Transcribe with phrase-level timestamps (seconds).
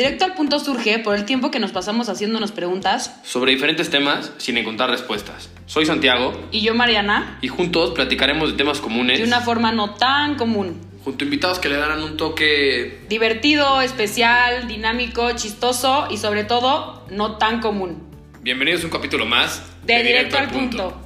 [0.00, 3.20] Directo al punto surge por el tiempo que nos pasamos haciéndonos preguntas.
[3.22, 5.50] Sobre diferentes temas sin encontrar respuestas.
[5.66, 9.96] Soy Santiago Y yo, Mariana, y juntos platicaremos de temas comunes de una forma no
[9.96, 10.80] tan común.
[11.04, 17.04] junto a invitados que le darán un toque Divertido, especial, dinámico, chistoso y sobre todo
[17.10, 18.02] no tan común.
[18.40, 20.98] Bienvenidos a un capítulo más De, directo, al punto.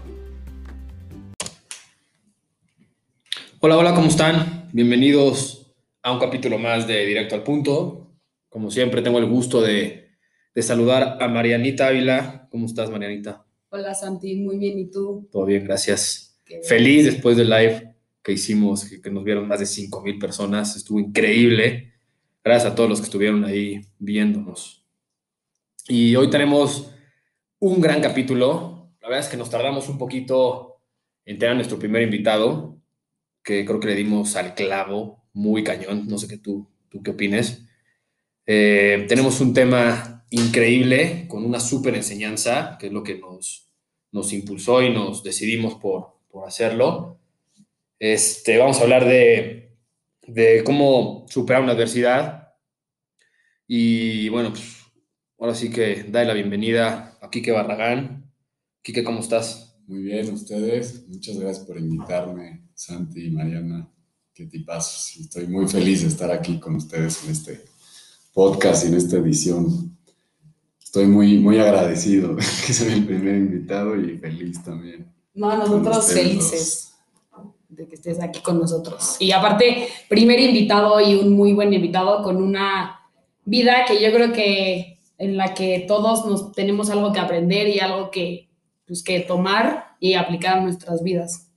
[3.59, 4.69] Hola, hola, ¿cómo están?
[4.73, 8.04] Bienvenidos a un capítulo más de Directo al Punto.
[8.55, 10.11] Como siempre, tengo el gusto de,
[10.55, 12.47] de saludar a Marianita Ávila.
[12.53, 13.45] ¿Cómo estás, Marianita?
[13.69, 15.29] Hola Santi, muy bien, ¿y tú?
[15.33, 16.41] Todo bien, gracias.
[16.45, 20.21] Qué Feliz después del live que hicimos, que, que nos vieron más de 5 mil
[20.21, 20.77] personas.
[20.77, 21.95] Estuvo increíble.
[22.45, 24.87] Gracias a todos los que estuvieron ahí viéndonos.
[25.89, 26.93] Y hoy tenemos
[27.59, 28.93] un gran capítulo.
[29.03, 30.77] La verdad es que nos tardamos un poquito
[31.25, 32.79] en tener a nuestro primer invitado,
[33.43, 36.07] que creo que le dimos al clavo, muy cañón.
[36.07, 37.64] No sé qué tú, tú qué opines.
[38.47, 43.71] Eh, tenemos un tema increíble, con una súper enseñanza, que es lo que nos,
[44.13, 47.21] nos impulsó y nos decidimos por, por hacerlo.
[47.99, 49.77] Este, vamos a hablar de,
[50.27, 52.53] de cómo superar una adversidad.
[53.67, 54.63] Y bueno, pues
[55.39, 58.31] ahora sí que dale la bienvenida a Quique Barragán.
[58.83, 59.79] Quique, ¿cómo estás?
[59.87, 61.07] Muy bien, ustedes.
[61.09, 63.91] Muchas gracias por invitarme, Santi y Mariana.
[64.35, 65.17] Qué tipazos.
[65.21, 67.74] Estoy muy feliz de estar aquí con ustedes en este
[68.35, 69.97] podcast y en esta edición.
[70.83, 72.37] Estoy muy, muy agradecido
[72.67, 75.07] que soy el primer invitado y feliz también.
[75.33, 76.93] No, nosotros felices
[77.69, 79.17] de que estés aquí con nosotros.
[79.19, 83.01] Y aparte, primer invitado y un muy buen invitado con una
[83.45, 87.81] vida que yo creo que en la que todos nos tenemos algo que aprender y
[87.81, 88.49] algo que,
[88.87, 91.49] pues, que tomar y aplicar a nuestras vidas.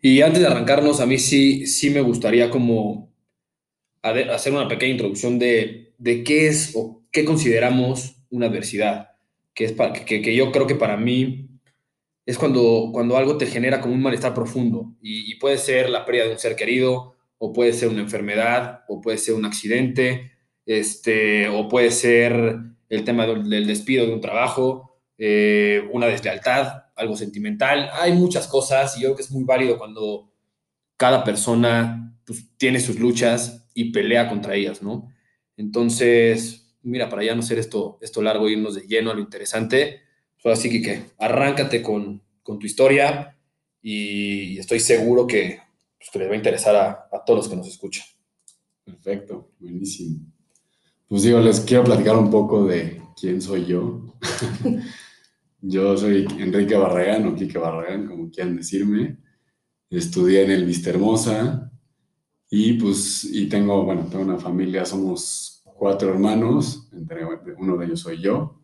[0.00, 3.08] Y antes de arrancarnos, a mí sí, sí me gustaría como
[4.02, 9.10] hacer una pequeña introducción de, de qué es o qué consideramos una adversidad,
[9.54, 11.48] que, es para, que, que yo creo que para mí
[12.24, 16.04] es cuando, cuando algo te genera como un malestar profundo y, y puede ser la
[16.04, 20.32] pérdida de un ser querido, o puede ser una enfermedad, o puede ser un accidente,
[20.64, 26.84] este, o puede ser el tema del, del despido de un trabajo, eh, una deslealtad,
[26.94, 27.90] algo sentimental.
[27.92, 30.30] Hay muchas cosas y yo creo que es muy válido cuando
[30.96, 35.12] cada persona pues, tiene sus luchas y pelea contra ellas, ¿no?
[35.56, 40.00] Entonces, mira, para ya no ser esto, esto largo, irnos de lleno a lo interesante,
[40.34, 43.38] pues ahora sí que, arráncate con, con tu historia
[43.82, 45.60] y estoy seguro que,
[45.98, 48.06] pues, les va a interesar a, a todos los que nos escuchan.
[48.82, 50.20] Perfecto, buenísimo.
[51.06, 54.16] Pues digo, les quiero platicar un poco de quién soy yo.
[55.60, 59.18] yo soy Enrique Barragán o Quique Barragán, como quieran decirme.
[59.90, 61.65] Estudié en el Vista Hermosa
[62.50, 67.22] y pues, y tengo, bueno, tengo una familia, somos cuatro hermanos, entre
[67.58, 68.60] uno de ellos soy yo.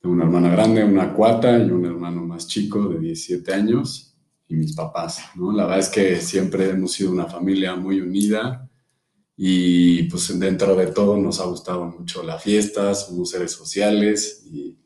[0.00, 4.14] Tengo una hermana grande, una cuata y un hermano más chico de 17 años
[4.46, 5.52] y mis papás, ¿no?
[5.52, 8.70] La verdad es que siempre hemos sido una familia muy unida
[9.36, 14.76] y pues dentro de todo nos ha gustado mucho la fiesta, somos seres sociales y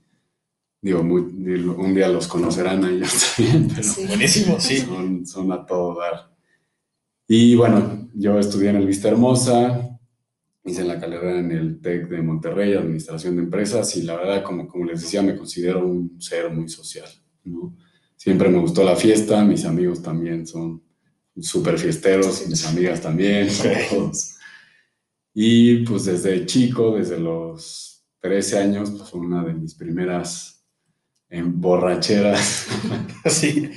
[0.81, 5.99] digo, muy- un día los conocerán a ellos también, pero Buenísimo, son, son a todo
[6.00, 6.32] dar.
[7.28, 9.98] Y bueno, yo estudié en el Vista Hermosa,
[10.64, 14.68] hice la carrera en el TEC de Monterrey, Administración de Empresas, y la verdad, como,
[14.68, 17.08] como les decía, me considero un ser muy social,
[17.44, 17.76] ¿no?
[18.16, 20.82] Siempre me gustó la fiesta, mis amigos también son
[21.40, 23.48] súper fiesteros, y mis amigas también,
[23.90, 24.36] todos.
[25.34, 30.64] Y pues desde chico, desde los 13 años, pues fue una de mis primeras
[31.28, 32.68] em, borracheras
[33.26, 33.70] Sí,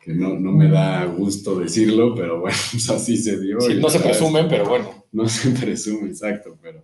[0.00, 3.60] que no, no me da gusto decirlo, pero bueno, pues así se dio.
[3.60, 5.04] sí, no se presumen, pero bueno.
[5.12, 6.82] No se presume, exacto, pero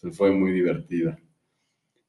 [0.00, 1.18] pues, fue muy divertida.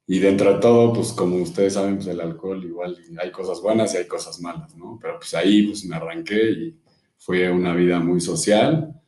[0.08, 3.94] Y dentro de todo, pues como ustedes saben, pues el alcohol igual hay cosas buenas
[3.94, 5.00] y hay cosas malas, ¿no?
[5.02, 6.80] Pero pues ahí pues me arranqué y
[7.18, 9.02] fue una vida muy social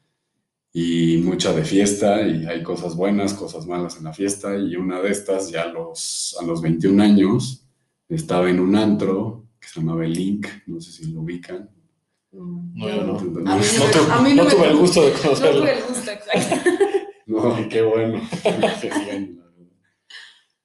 [0.73, 4.99] y mucha de fiesta y hay cosas buenas, cosas malas en la fiesta y una
[4.99, 7.67] de estas ya a los, a los 21 años
[8.09, 11.69] estaba en un antro que se llamaba El Link, no sé si lo ubican.
[12.31, 13.19] No, yo no.
[13.19, 15.61] No, No, me- tu- a mí no me tuve el gusto de No conocerlo.
[15.61, 16.69] tuve el gusto, exacto.
[17.27, 18.21] No, qué bueno.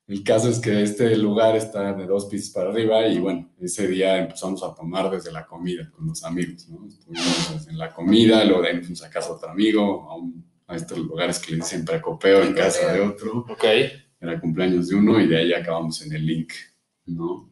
[0.08, 3.86] El caso es que este lugar está de dos pisos para arriba y bueno, ese
[3.88, 6.86] día empezamos a tomar desde la comida con los amigos, ¿no?
[6.86, 10.16] Estuvimos desde la comida, luego de ahí nos fuimos a casa de otro amigo, a,
[10.16, 13.46] un- a estos lugares que le dicen precopeo en casa de otro.
[13.48, 13.64] Ok.
[14.20, 16.52] Era cumpleaños de uno y de ahí acabamos en el link,
[17.06, 17.50] ¿no?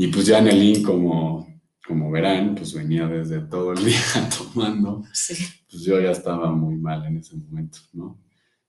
[0.00, 1.44] Y pues ya en el link, como,
[1.84, 3.98] como verán, pues venía desde todo el día
[4.38, 5.34] tomando Sí.
[5.68, 8.16] pues yo ya estaba muy mal en ese momento, ¿no?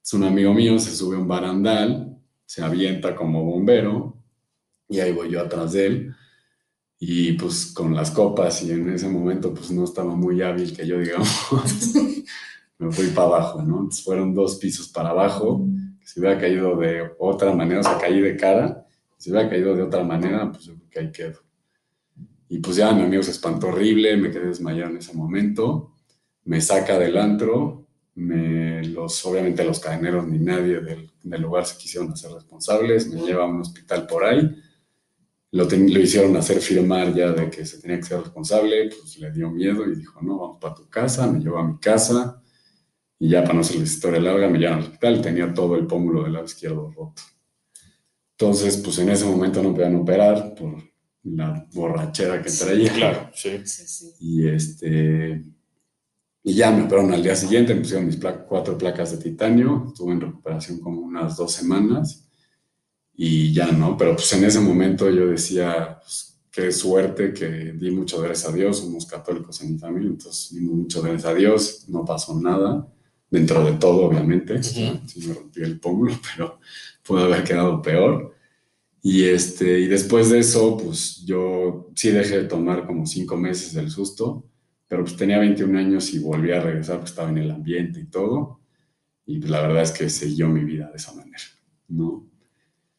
[0.04, 2.18] Es un amigo mío, se sube a un barandal,
[2.48, 4.18] se avienta como bombero
[4.88, 6.16] y ahí voy yo atrás de él.
[7.00, 10.88] Y pues con las copas y en ese momento pues no estaba muy hábil que
[10.88, 11.30] yo digamos,
[12.80, 13.76] me fui para abajo, ¿no?
[13.82, 15.64] Entonces fueron dos pisos para abajo,
[16.04, 18.84] si hubiera caído de otra manera, o sea, caí de cara,
[19.20, 21.40] si hubiera caído de otra manera, pues yo creo que ahí quedo.
[22.48, 25.94] Y pues ya mi amigo se espantó horrible, me quedé desmayado en ese momento,
[26.46, 27.86] me saca del antro,
[28.16, 31.12] me, los, obviamente los cadeneros ni nadie del,
[31.42, 34.56] lugar se quisieron hacer responsables, me lleva a un hospital por ahí,
[35.52, 39.52] lo, hicieron hacer firmar ya de que se tenía que ser responsable, pues le dio
[39.52, 42.42] miedo y dijo, no, vamos para tu casa, me llevó a mi casa
[43.20, 46.24] y ya para no hacerles historia larga me llevan al hospital, tenía todo el pómulo
[46.24, 47.22] del lado izquierdo roto.
[48.40, 50.82] Entonces, pues en ese momento no podían operar por
[51.24, 52.94] la borrachera que traía.
[52.94, 53.60] Claro, sí.
[53.66, 54.14] Sí, sí.
[54.22, 55.44] Y este.
[56.44, 59.86] Y ya me operaron al día siguiente, me pusieron mis pla- cuatro placas de titanio,
[59.88, 62.26] estuve en recuperación como unas dos semanas
[63.16, 67.92] y ya no, pero pues en ese momento yo decía, pues, qué suerte que di
[67.92, 71.86] mucho gracias a Dios, somos católicos en mi familia, entonces dimos mucho gracias a Dios,
[71.90, 72.88] no pasó nada,
[73.30, 76.60] dentro de todo obviamente, sí me rompí el pómulo, pero
[77.10, 78.36] pudo haber quedado peor.
[79.02, 83.74] Y, este, y después de eso, pues yo sí dejé de tomar como cinco meses
[83.74, 84.46] del susto,
[84.88, 88.06] pero pues tenía 21 años y volví a regresar porque estaba en el ambiente y
[88.06, 88.60] todo.
[89.26, 91.44] Y pues la verdad es que siguió mi vida de esa manera,
[91.88, 92.28] ¿no?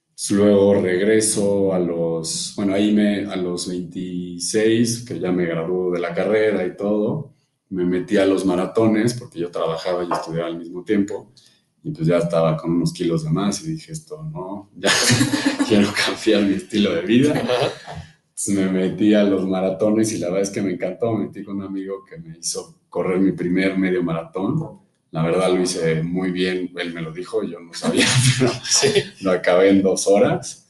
[0.08, 5.92] Pues, Luego regreso a los, bueno, ahí me, a los 26, que ya me graduó
[5.92, 7.32] de la carrera y todo,
[7.68, 11.32] me metí a los maratones porque yo trabajaba y estudiaba al mismo tiempo
[11.82, 14.90] y pues ya estaba con unos kilos de más y dije esto, no, ya
[15.68, 17.40] quiero cambiar mi estilo de vida.
[17.40, 21.12] Entonces me metí a los maratones y la verdad es que me encantó.
[21.14, 24.80] Me metí con un amigo que me hizo correr mi primer medio maratón.
[25.10, 28.06] La verdad lo hice muy bien, él me lo dijo, yo no sabía,
[28.38, 28.88] pero Sí.
[29.22, 30.68] lo acabé en dos horas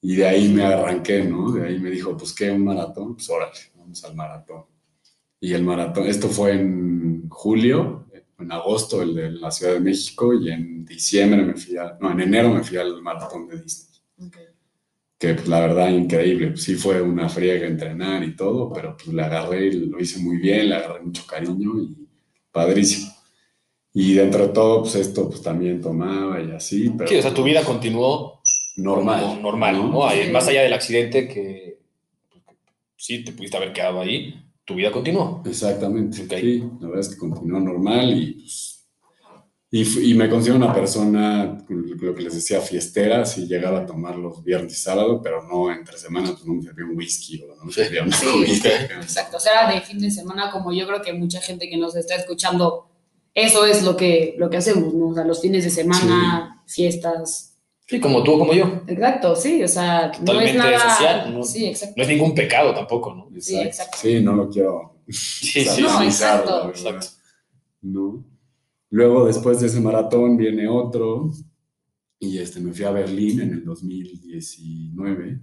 [0.00, 1.50] y de ahí me arranqué, ¿no?
[1.50, 4.64] De ahí me dijo, pues qué, un maratón, pues órale, vamos al maratón.
[5.40, 8.06] Y el maratón, esto fue en julio,
[8.40, 12.10] en agosto el de la Ciudad de México y en diciembre me fui a, no,
[12.12, 14.36] en enero me fui al maratón de Disney Ok.
[15.18, 19.08] que pues, la verdad increíble, pues, sí fue una friega entrenar y todo, pero pues
[19.08, 21.94] le agarré, y lo hice muy bien, le agarré mucho cariño y
[22.50, 23.12] padrísimo.
[23.92, 27.34] Y dentro de todo, pues esto pues también tomaba y así, pero Sí, o sea,
[27.34, 28.40] tu vida continuó
[28.76, 29.42] normal.
[29.42, 30.06] normal, ¿no?
[30.06, 31.78] Ahí, Más allá del accidente que
[32.30, 32.54] pues, que
[32.96, 34.34] sí te pudiste haber quedado ahí,
[34.70, 35.42] tu vida continuó.
[35.44, 36.34] Exactamente, Ok.
[36.40, 38.76] sí, la verdad es que continuó normal y pues...
[39.72, 44.16] Y, y me considero una persona, lo que les decía, fiestera, si llegaba a tomar
[44.18, 47.54] los viernes y sábado, pero no entre semanas, pues no me servía un whisky o
[47.54, 47.82] no me Sí.
[47.84, 48.68] servía una Sí, cubita.
[49.00, 51.94] Exacto, o sea, de fin de semana, como yo creo que mucha gente que nos
[51.94, 52.88] está escuchando,
[53.32, 55.10] eso es lo que, lo que hacemos, ¿no?
[55.10, 57.49] O sea, los fines de semana, fiestas.
[57.90, 58.82] Sí, como tú o como yo.
[58.86, 60.78] Exacto, sí, o sea, no es Totalmente nada.
[60.96, 61.42] social, ¿no?
[61.42, 61.94] Sí, exacto.
[61.96, 63.28] No es ningún pecado tampoco, ¿no?
[63.40, 63.98] Sí, exacto.
[64.00, 65.82] Sí, no lo quiero Sí, sí.
[65.82, 66.68] No, exacto.
[66.68, 67.06] Exacto.
[67.82, 68.24] ¿no?
[68.90, 71.32] Luego, después de ese maratón, viene otro.
[72.20, 75.40] Y este, me fui a Berlín en el 2019.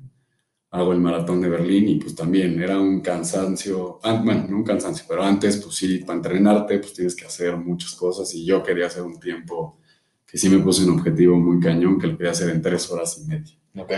[0.69, 3.99] Hago el maratón de Berlín y pues también era un cansancio.
[4.03, 7.57] ah, bueno, no un cansancio, pero antes, pues sí, para entrenarte, pues tienes que hacer
[7.57, 8.33] muchas cosas.
[8.33, 9.80] Y yo quería hacer un tiempo
[10.27, 13.17] que sí me puse un objetivo muy cañón, que lo quería hacer en tres horas
[13.23, 13.91] y media Ok.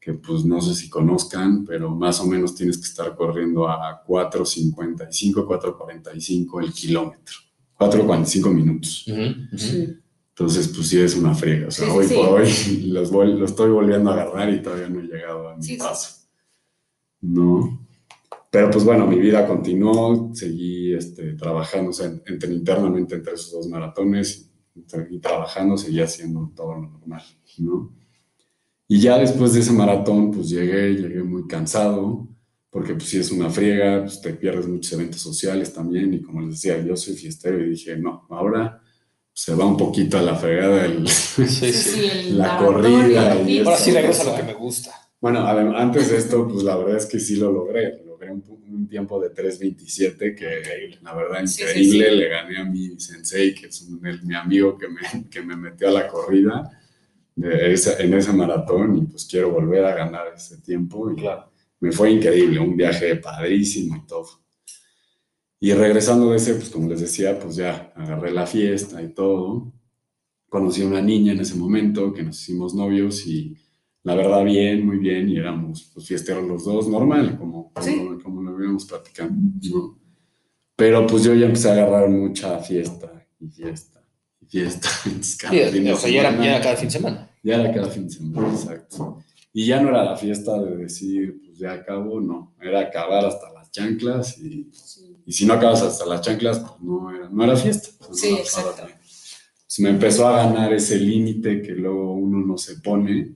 [0.00, 4.02] que pues no sé si conozcan, pero más o menos tienes que estar corriendo a
[4.06, 7.34] 4.55, 4.45 el kilómetro.
[7.78, 9.06] 4.45 minutos.
[9.06, 9.58] Ujú, ujú.
[9.58, 9.88] Sí.
[10.30, 11.68] Entonces, pues sí es una friega.
[11.68, 12.14] O sea, Sí, hoy sí.
[12.14, 12.48] por hoy
[12.86, 15.76] los lo estoy volviendo a agarrar y todavía no he llegado a mi sí.
[15.76, 16.26] paso.
[17.20, 17.86] ¿No?
[18.50, 23.52] Pero pues bueno, mi vida continuó, seguí este, trabajando, o sea, entre, internamente entre esos
[23.52, 24.47] dos maratones,
[24.86, 27.22] seguí trabajando, seguí haciendo todo lo normal,
[27.58, 27.92] ¿no?
[28.86, 32.26] Y ya después de ese maratón, pues llegué, llegué muy cansado,
[32.70, 36.40] porque pues sí es una friega, pues te pierdes muchos eventos sociales también, y como
[36.40, 38.80] les decía, yo soy fiestero y dije, no, ahora
[39.32, 41.72] se va un poquito a la fregada el, Sí, Sí, sí.
[41.72, 43.60] sí, el La corrida y.
[43.60, 44.92] Ahora sí regresa a lo que me gusta.
[45.20, 48.02] Bueno, antes de esto, pues la verdad es que sí lo logré.
[48.28, 52.08] Logré un, un tiempo de 3.27 que la verdad Sí, sí, increíble.
[52.10, 52.16] sí.
[52.16, 55.56] Le gané a mi sensei, que es un- el- mi amigo que me, que me
[55.56, 56.70] metió a la corrida
[57.36, 61.10] de ese- en ese maratón y pues quiero volver a ganar ese tiempo.
[61.10, 61.50] Y Claro.
[61.80, 64.28] me fue increíble, un viaje padrísimo y todo.
[65.60, 69.72] Y regresando de ese, pues como les decía, pues ya agarré la fiesta y todo.
[70.48, 73.56] Conocí a una niña en ese momento que nos hicimos novios y
[74.08, 77.96] la verdad bien, muy bien, y éramos pues fiesteros los dos, normal, como, Sí.
[77.96, 79.34] como, como lo habíamos platicando.
[79.70, 79.98] ¿no?
[80.76, 84.00] Pero pues yo ya empecé a agarrar mucha fiesta y fiesta
[84.40, 84.88] y fiesta.
[85.40, 87.30] Cada Sí, fin de o sea, ya era, semana- ya era cada fin de semana.
[87.42, 89.18] ya era cada fin de semana, exacto.
[89.52, 92.54] Y ya no era la fiesta de decir, pues ya acabo, no.
[92.60, 94.70] Era acabar hasta las chanclas y,
[95.26, 97.88] y si no acabas hasta las chanclas, pues no era, no era fiesta.
[98.08, 98.94] No Sí, pasabas exacto.
[99.64, 103.34] Pues me empezó a ganar ese límite que luego uno no se pone.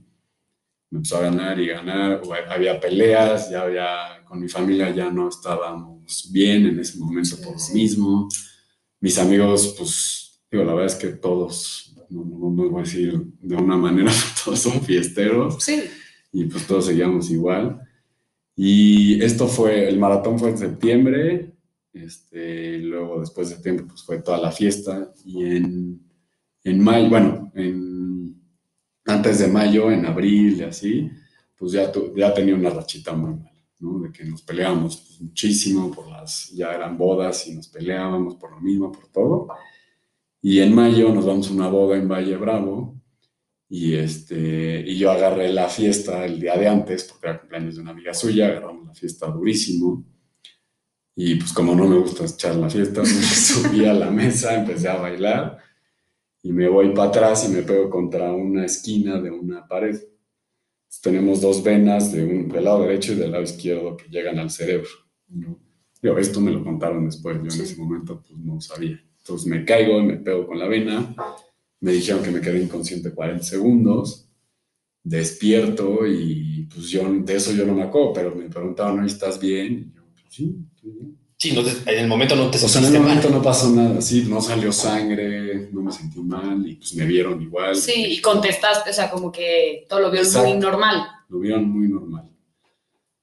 [0.93, 2.21] Me empezó a ganar y ganar.
[2.23, 7.35] o había peleas, ya había, con mi familia ya no estábamos bien en ese momento
[7.37, 8.29] por lo mismo.
[8.99, 13.19] Mis amigos, pues, digo, la verdad es que todos, no, no, no voy a decir
[13.41, 14.11] de una manera,
[14.45, 15.81] todos son fiesteros Sí.
[16.31, 17.81] y pues todos seguíamos igual.
[18.55, 21.55] Y esto fue, el maratón fue en septiembre,
[21.91, 26.03] este, luego después de septiembre pues fue toda la fiesta y en,
[26.63, 27.92] en mayo, bueno, en,
[29.05, 31.11] antes de mayo, en abril y así,
[31.57, 33.99] pues ya, ya tenía una rachita muy mala, ¿no?
[33.99, 38.51] De que nos peleábamos pues, muchísimo por las, ya eran bodas y nos peleábamos por
[38.51, 39.47] lo mismo, por todo.
[40.41, 43.01] Y en mayo nos vamos a una boda en Valle Bravo
[43.69, 47.81] y, este, y yo agarré la fiesta el día de antes, porque era cumpleaños de
[47.81, 50.05] una amiga suya, agarramos la fiesta durísimo.
[51.15, 54.89] Y pues como no me gusta echar la fiesta, me subí a la mesa, empecé
[54.89, 55.59] a bailar
[56.43, 59.95] y me voy para atrás y me pego contra una esquina de una pared.
[59.95, 64.37] Entonces, tenemos dos venas de un, del lado derecho y del lado izquierdo que llegan
[64.37, 64.89] al cerebro.
[65.29, 65.59] ¿no?
[66.01, 69.03] Digo, esto me lo contaron después, yo en ese momento pues no sabía.
[69.17, 71.15] Entonces me caigo y me pego con la vena
[71.83, 74.29] me dijeron que me quedé inconsciente 40 segundos,
[75.03, 79.37] despierto y pues yo de eso yo no me acuerdo, pero me preguntaban, ¿no estás
[79.37, 79.73] bien?
[79.73, 81.17] Y yo, pues sí, estoy bien.
[81.43, 83.07] Sí, no te- en el momento no te O sea, en sentiste ese mal.
[83.09, 87.05] momento no pasó nada, sí, no salió sangre, no me sentí mal y pues me
[87.05, 87.75] vieron igual.
[87.75, 90.55] Sí, y contestaste, o sea, como que todo lo muy Exacto.
[90.57, 91.05] normal.
[91.27, 92.29] Lo vieron muy normal.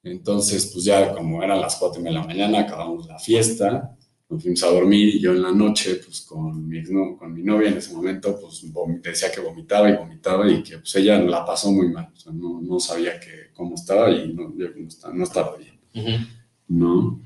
[0.02, 3.96] Entonces, pues ya como eran las 4 de la mañana, acabamos la fiesta,
[4.28, 7.42] nos fuimos a dormir y yo en la noche, pues con mi, exno- con mi
[7.42, 8.64] novia en ese momento, pues
[9.02, 12.32] decía que vomitaba y vomitaba y que pues ella la pasó muy mal, o sea,
[12.32, 16.24] no, no sabía que, cómo estaba y no, yo no estaba, no estaba bien, Ujú.
[16.68, 17.22] ¿no?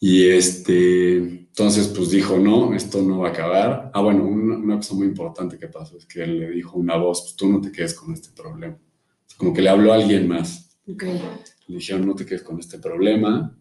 [0.00, 3.90] Y este, entonces pues dijo, no, esto no va a acabar.
[3.92, 6.96] Ah, bueno, una, una cosa muy importante que pasó es que él le dijo una
[6.96, 8.78] voz, pues tú no te quedes con este problema.
[9.36, 11.02] Como que le habló a alguien más Ok.
[11.66, 13.56] le dijeron no te quedes con este problema,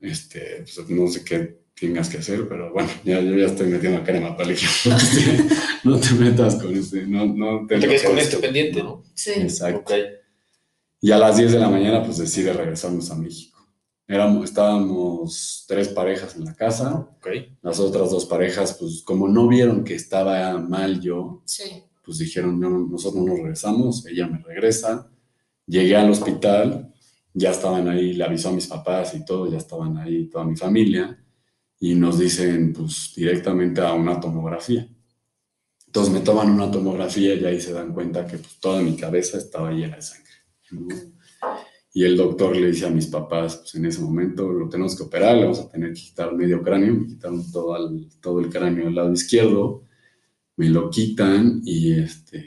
[0.00, 4.02] este, pues, no sé qué tengas que hacer, pero bueno, ya, yo ya estoy metiendo
[4.02, 4.68] crema para elegir.
[4.92, 8.36] No te, no te metas con este, no, no te, No te quedes con este
[8.38, 9.02] pendiente, ¿no?
[9.14, 9.32] Sí.
[9.36, 9.94] Exacto.
[11.00, 13.51] Y a las 10 de la mañana pues decide regresarnos a México.
[14.08, 17.28] Éramos, estábamos tres parejas en la casa, Ok.
[17.62, 21.84] las otras dos parejas pues como no vieron que estaba mal yo, Sí.
[22.04, 25.08] pues dijeron, "No, no, nosotros nos regresamos, ella me regresa.
[25.66, 26.92] Llegué al hospital,
[27.32, 30.56] ya estaban ahí, le avisó a mis papás y todo, ya estaban ahí toda mi
[30.56, 31.18] familia,
[31.78, 34.86] y nos dicen, pues, directamente a una tomografía.
[35.86, 39.38] Entonces me toman una tomografía y ahí se dan cuenta que pues, toda mi cabeza
[39.38, 40.32] estaba llena de sangre.
[40.72, 40.88] ¿no?
[41.94, 45.02] Y el doctor le dice a mis papás, pues en ese momento lo tenemos que
[45.02, 48.48] operar, le vamos a tener que quitar medio cráneo, me quitaron todo, al- todo el
[48.48, 49.84] cráneo del lado izquierdo,
[50.56, 52.46] me lo quitan y, este,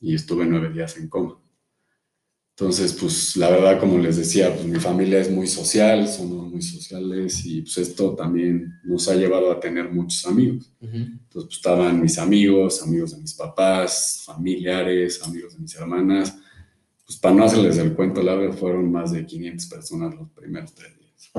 [0.00, 1.36] y estuve nueve días en coma.
[2.56, 6.60] Entonces, pues la verdad, como les decía, pues mi familia es muy social, somos muy
[6.60, 10.70] sociales y pues esto también nos ha llevado a tener muchos amigos.
[10.80, 10.94] Ujú.
[10.96, 16.36] Entonces, pues, estaban mis amigos, amigos de mis papás, familiares, amigos de mis hermanas.
[17.10, 20.96] Pues para no hacerles el cuento largo, fueron más de 500 personas los primeros tres
[20.96, 21.30] días.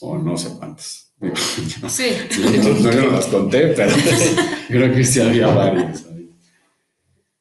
[0.00, 1.12] O no sé cuántas.
[1.88, 2.10] Sí.
[2.30, 3.90] yo no, yo no las conté, pero
[4.68, 6.06] creo que sí había varios.
[6.06, 6.30] ahí.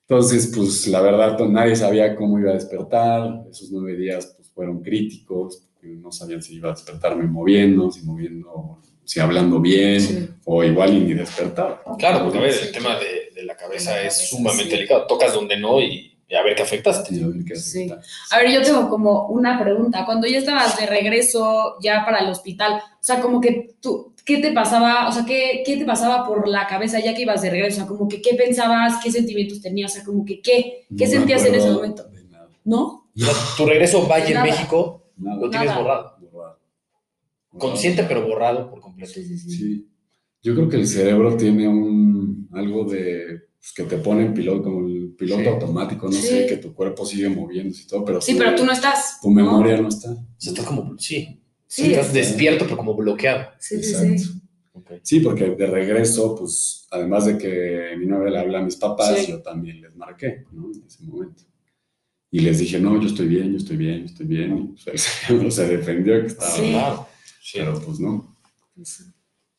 [0.10, 3.44] Entonces, pues la verdad, pues, nadie sabía cómo iba a despertar.
[3.52, 5.68] Esos nueve días pues, fueron críticos.
[5.72, 10.30] porque No sabían si iba a despertarme moviendo, si moviendo, si hablando bien, Sí.
[10.46, 11.84] o igual y ni despertar.
[12.00, 14.78] Claro, porque a ver, Sí, el tema de, de la cabeza es sumamente sí.
[14.78, 15.06] delicado.
[15.06, 17.16] Tocas donde no y, y a ver qué afectaste.
[17.16, 17.90] Y a ver qué Sí.
[18.32, 20.06] A ver, yo tengo como una pregunta.
[20.06, 24.38] Cuando ya estabas de regreso ya para el hospital, o sea, como que tú, ¿qué
[24.40, 25.08] te pasaba?
[25.08, 27.78] O sea, ¿qué, qué te pasaba por la cabeza ya que ibas de regreso?
[27.78, 31.06] O sea, como que qué pensabas, qué sentimientos tenías, o sea, como que qué, qué
[31.06, 32.50] No sentías en ese momento, de nada.
[32.66, 33.10] ¿no?
[33.16, 34.46] O sea, tu regreso a Valle en Nada.
[34.46, 35.38] México Nada.
[35.38, 35.82] lo tienes Nada.
[35.82, 36.18] borrado.
[36.32, 36.60] Borrado.
[37.58, 39.14] Consciente, pero borrado por completo.
[39.14, 39.50] Sí, sí, sí.
[39.52, 39.88] Sí.
[40.44, 44.64] Yo creo que el cerebro tiene un algo de pues, que te pone en piloto,
[44.64, 45.48] como el piloto Sí.
[45.48, 46.28] automático, no Sí.
[46.28, 49.20] sé, que tu cuerpo sigue moviéndose y todo, pero, Sí, pero tú no estás.
[49.22, 50.12] tu memoria no, está.
[50.12, 53.50] O sea, estás como, sí, Sí, estás es- despierto, pero como bloqueado.
[53.60, 54.18] Sí, sí, Exacto.
[54.24, 54.42] sí.
[54.74, 54.92] Ok.
[55.02, 59.18] Sí, porque de regreso, pues, además de que mi novia le habla a mis papás,
[59.20, 59.32] Sí.
[59.32, 60.72] yo también les marqué, ¿no?
[60.74, 61.44] En ese momento.
[62.32, 64.58] Y les dije, no, yo estoy bien, yo estoy bien, yo estoy bien.
[64.58, 66.72] Y pues, el cerebro se defendió que estaba Sí.
[66.72, 66.98] mal,
[67.54, 68.38] pero pues no.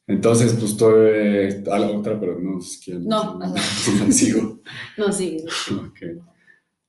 [0.08, 3.04] Entonces, pues tuve a la otra, pero no sé quién.
[3.04, 3.56] No, no, ajá.
[4.12, 4.60] sigo.
[4.96, 5.44] No, sí.
[5.86, 6.00] Ok.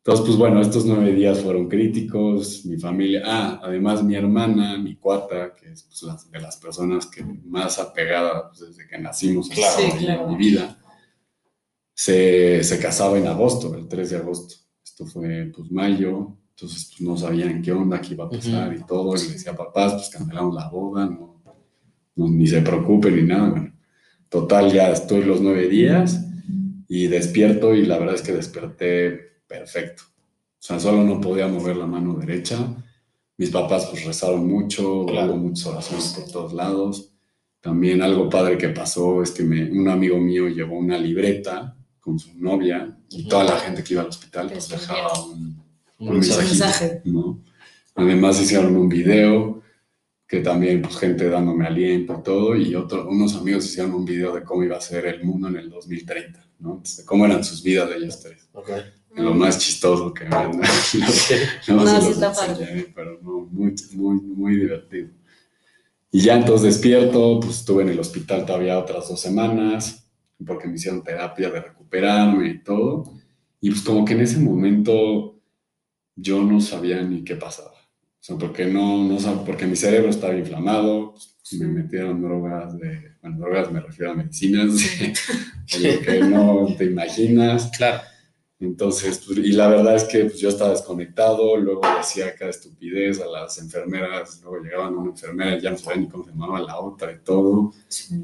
[0.01, 4.95] Entonces, pues bueno, estos nueve días fueron críticos, mi familia, ah, además mi hermana, mi
[4.95, 9.49] cuata, que es pues, la- de las personas que más apegada pues, desde que nacimos
[9.49, 9.77] Claro.
[9.77, 10.79] Sí, en mi vida,
[11.93, 14.55] se, se casaba en agosto, el 3 de agosto.
[14.83, 18.83] Esto fue pues mayo, entonces pues no sabían qué onda, qué iba a pasar y
[18.85, 21.28] todo, y le decía papás, pues cancelamos la boda, no,
[22.19, 23.73] no, ni se preocupen ni nada, bueno.
[24.29, 26.23] Total, ya estoy los nueve días
[26.87, 30.03] y despierto y la verdad es que desperté perfecto.
[30.05, 32.57] O sea, solo no podía mover la mano derecha.
[33.37, 35.31] Mis papás pues rezaron mucho, Claro.
[35.33, 37.11] hubo muchas oraciones por todos lados.
[37.61, 42.19] También algo padre que pasó es que me- un amigo mío llevó una libreta con
[42.19, 45.59] su novia y toda la gente que iba al hospital pues dejaba un,
[45.99, 47.01] Un un Mensaje.
[47.05, 47.41] ¿no?
[47.95, 49.58] Además hicieron un video
[50.29, 54.31] que también pues gente dándome aliento y todo y otros unos amigos hicieron un video
[54.31, 56.73] de cómo iba a ser el mundo en el 2030, ¿no?
[56.73, 58.47] Entonces, de cómo eran sus vidas de ellos tres.
[58.53, 58.69] Ok.
[59.15, 60.51] Lo más chistoso que vean.
[60.51, 60.61] ¿no?
[61.67, 65.09] No, No, se sí está enseñaré, pero no, muy, muy, muy divertido.
[66.11, 70.11] Y ya entonces despierto, pues estuve en el hospital todavía otras dos semanas,
[70.45, 73.03] porque me hicieron terapia de recuperarme y todo.
[73.61, 75.39] Y pues como que en ese momento
[76.15, 77.78] yo no sabía ni qué pasaba.
[78.19, 83.15] O sea, porque no, no porque mi cerebro estaba inflamado, pues, me metieron drogas de,
[83.21, 84.73] bueno, drogas me refiero a medicinas,
[85.71, 87.71] de lo que no te imaginas.
[87.75, 88.01] Claro.
[88.61, 93.21] Entonces, pues, y la verdad es que pues, yo estaba desconectado, luego decía cada estupidez
[93.21, 96.59] a las enfermeras, luego llegaban una enfermera y ya no sabía ni cómo se llamaba
[96.59, 97.71] la otra y todo.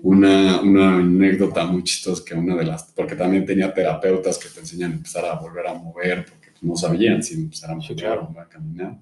[0.04, 4.60] Una, una anécdota muy chistosa que una de las, porque también tenía terapeutas que te
[4.60, 7.88] enseñan a empezar a volver a mover, porque pues, no sabían si empezar a mover
[7.88, 8.30] Sí, claro.
[8.36, 9.00] o a caminar.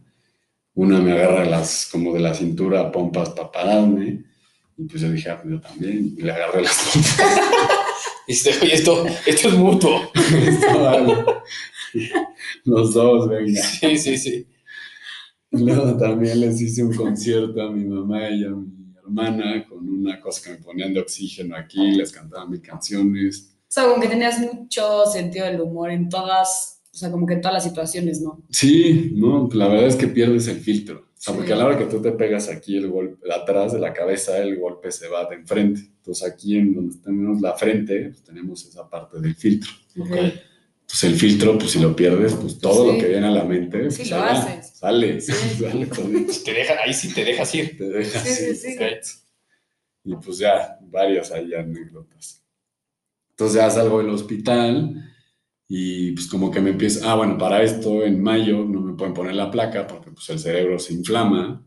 [0.76, 4.24] Una me agarra las, como de la cintura pompas para pararme,
[4.78, 7.40] y pues yo dije, ah, pues yo también, y le agarré las pompas.
[8.26, 10.10] Y dice, oye, esto, esto es mutuo.
[10.80, 11.26] Vale.
[12.64, 13.62] Los dos, venga.
[13.62, 14.48] Sí, sí, sí.
[15.52, 20.20] Luego también les hice un concierto a mi mamá y a mi hermana con una
[20.20, 23.54] cosa que me ponían de oxígeno aquí, les cantaba mis canciones.
[23.62, 27.34] O sea, como que tenías mucho sentido del humor en todas, o sea, como que
[27.34, 28.44] en todas las situaciones, ¿no?
[28.52, 31.00] Sí, no, la verdad es que pierdes el filtro.
[31.00, 31.38] O sea, Sí.
[31.38, 34.38] porque a la hora que tú te pegas aquí el golpe, atrás de la cabeza,
[34.38, 35.82] el golpe se va de enfrente.
[35.98, 39.72] Entonces aquí en donde tenemos la frente, pues tenemos esa parte del filtro.
[40.00, 40.12] Ok.
[40.12, 42.92] Entonces el filtro, pues si lo pierdes, pues todo Sí.
[42.98, 44.78] lo que viene a la mente, Sí, pues, lo allá, haces.
[44.78, 45.32] sale, Sí.
[45.60, 46.34] sale todito.
[46.46, 47.78] Te deja, ahí sí te dejas ir.
[47.78, 48.56] Te deja Sí, así.
[48.56, 48.76] sí, sí.
[48.78, 48.92] Ok.
[50.06, 52.44] Y pues ya, varias ahí anécdotas.
[53.32, 55.10] Entonces ya salgo del hospital
[55.76, 59.16] y pues como que me empieza, ah, bueno, para esto en mayo no me pueden
[59.16, 61.66] poner la placa porque pues el cerebro se inflama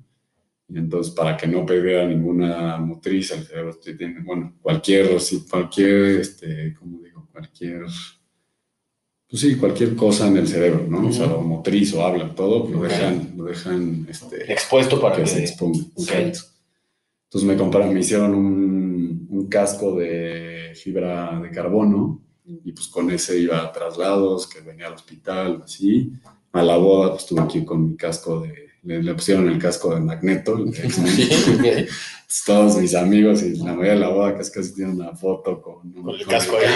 [0.68, 5.08] y entonces para que no perdiera ninguna motriz, el cerebro tiene, bueno, cualquier,
[5.50, 7.28] cualquier, este, ¿cómo digo?
[7.32, 7.86] Cualquier,
[9.28, 11.08] pues sí, cualquier cosa en el cerebro, ¿no?
[11.08, 11.34] O sea, Ujú.
[11.38, 15.40] o motriz o habla, todo, lo dejan, lo dejan, este, Expuesto para que que se
[15.40, 15.80] exponga.
[15.80, 16.10] Ok.
[16.10, 16.38] Exacto.
[17.24, 23.10] Entonces me compraron, me hicieron un, un casco de fibra de carbono y pues con
[23.10, 26.12] ese iba a traslados, que venía al hospital, así.
[26.52, 29.58] A la boda pues tuve que ir con mi casco de, le, le pusieron el
[29.58, 30.56] casco de magneto.
[30.56, 30.82] el de.
[30.82, 31.88] Entonces,
[32.46, 35.92] todos mis amigos y la mayoría de la boda casi casi tienen una foto con,
[35.92, 36.66] Con el casco ahí.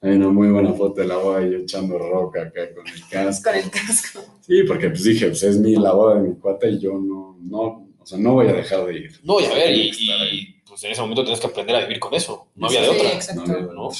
[0.00, 3.08] Hay una muy buena foto de la boda y yo echando roca acá con el
[3.10, 3.50] casco.
[3.50, 4.20] Con el casco.
[4.46, 7.36] Sí, porque pues dije, pues es mi, la boda de mi cuata y yo no,
[7.42, 9.20] no, o sea, no voy a dejar de ir.
[9.24, 12.14] No, y a ver, y, pues en ese momento tienes que aprender a vivir con
[12.14, 12.46] eso.
[12.54, 13.12] No había de Sí, otra.
[13.12, 13.44] exacto.
[13.44, 13.86] No había de ¿no?
[13.88, 13.98] otra.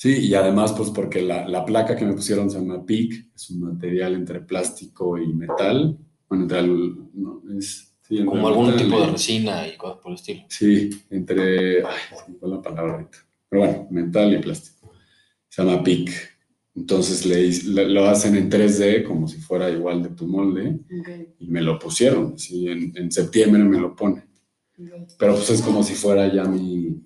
[0.00, 3.50] Sí, y además, pues porque la, la placa que me pusieron se llama PIC, es
[3.50, 5.98] un material entre plástico y metal.
[6.26, 9.76] Bueno, entre el, no, es, sí, entre Como algún metal tipo y- de resina y
[9.76, 10.44] cosas por el estilo.
[10.48, 11.84] Sí, entre.
[11.84, 13.18] Ay, se me fue la palabra ahorita.
[13.50, 14.90] Pero bueno, metal y plástico.
[15.50, 16.10] Se llama PIC.
[16.76, 21.08] Entonces le, lo hacen en 3D como si fuera igual de tu molde Ok,
[21.40, 22.32] y me lo pusieron.
[22.36, 24.24] Así en, en septiembre me lo ponen.
[25.18, 26.96] Pero pues es como si fuera ya mi,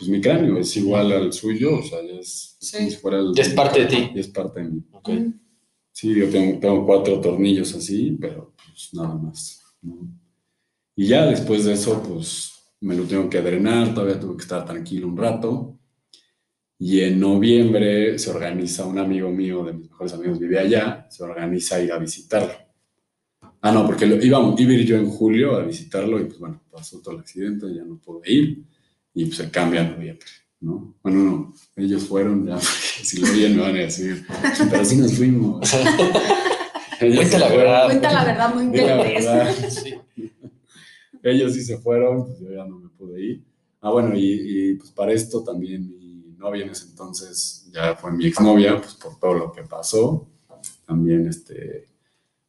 [0.00, 2.76] pues mi cráneo, es igual al suyo, o sea, ya es, es Sí.
[2.78, 3.34] como si fuera el...
[3.34, 4.10] Ya es parte de ti.
[4.14, 4.82] Ya es parte de mí.
[4.92, 5.10] Ok.
[5.92, 9.62] Sí, yo tengo, tengo cuatro tornillos así, pero pues nada más.
[9.82, 10.08] ¿no?
[10.96, 14.64] Y ya después de eso, pues me lo tengo que drenar, todavía tuve que estar
[14.64, 15.78] tranquilo un rato.
[16.78, 21.22] Y en noviembre se organiza un amigo mío, de mis mejores amigos, vive allá, se
[21.22, 22.54] organiza ir a visitarlo.
[23.60, 26.38] Ah, no, porque lo, iba, iba a ir yo en julio a visitarlo y pues
[26.38, 28.64] bueno, pasó todo el accidente, ya no pude ir
[29.14, 30.26] y pues se cambia a noviembre,
[30.60, 30.94] ¿no?
[31.02, 32.68] Bueno, no, ellos fueron ya, porque
[33.04, 34.24] si lo oyen me van a decir,
[34.70, 35.72] pero sí nos fuimos.
[37.00, 37.84] Ellos Cuenta la verdad.
[37.86, 39.54] Cuenta la verdad, muy verdad.
[39.68, 39.94] Sí.
[41.22, 43.44] Ellos sí se fueron, pues yo ya no me pude ir.
[43.80, 48.12] Ah, bueno, y, y, pues para esto también mi novia en ese entonces ya fue
[48.12, 50.26] mi exnovia, pues por todo lo que pasó.
[50.86, 51.88] También, este,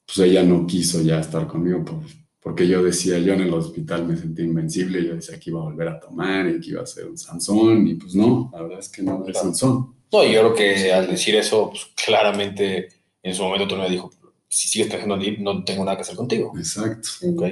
[0.06, 2.00] pues ella no quiso ya estar conmigo por-
[2.42, 5.66] porque yo decía, yo en el hospital me sentí invencible, yo decía que iba a
[5.66, 8.80] volver a tomar y que iba a ser un Sansón, y pues no, la verdad
[8.80, 9.38] es que no es.
[9.38, 9.96] Sansón.
[10.12, 12.90] No, yo creo que al decir eso, pues claramente
[13.24, 14.12] en su momento tu novia dijo,
[14.48, 16.52] si sigues pensando en no tengo nada que hacer contigo.
[16.58, 17.08] Exacto.
[17.24, 17.44] Ok,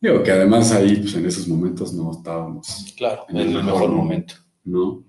[0.00, 4.34] Digo que además ahí, pues en esos momentos no estábamos claro, en el mejor momento.
[4.64, 5.04] ¿no?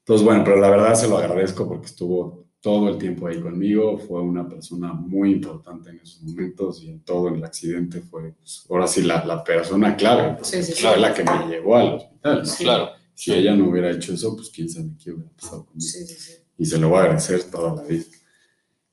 [0.00, 3.98] Entonces, bueno, pero la verdad se lo agradezco porque estuvo todo el tiempo ahí conmigo,
[3.98, 8.64] fue una persona muy importante en esos momentos y en todo el accidente fue, pues,
[8.70, 10.84] ahora sí, la, la persona clave, Sí, sí, sí.
[10.96, 12.38] la que me llevó al hospital.
[12.38, 12.44] ¿no?
[12.46, 12.62] Sí.
[12.64, 12.90] Claro.
[13.14, 15.80] Si ella no hubiera hecho eso, pues quién sabe qué hubiera pasado conmigo.
[15.86, 16.32] Sí, sí, sí.
[16.56, 18.04] Y se lo voy a agradecer toda la vida.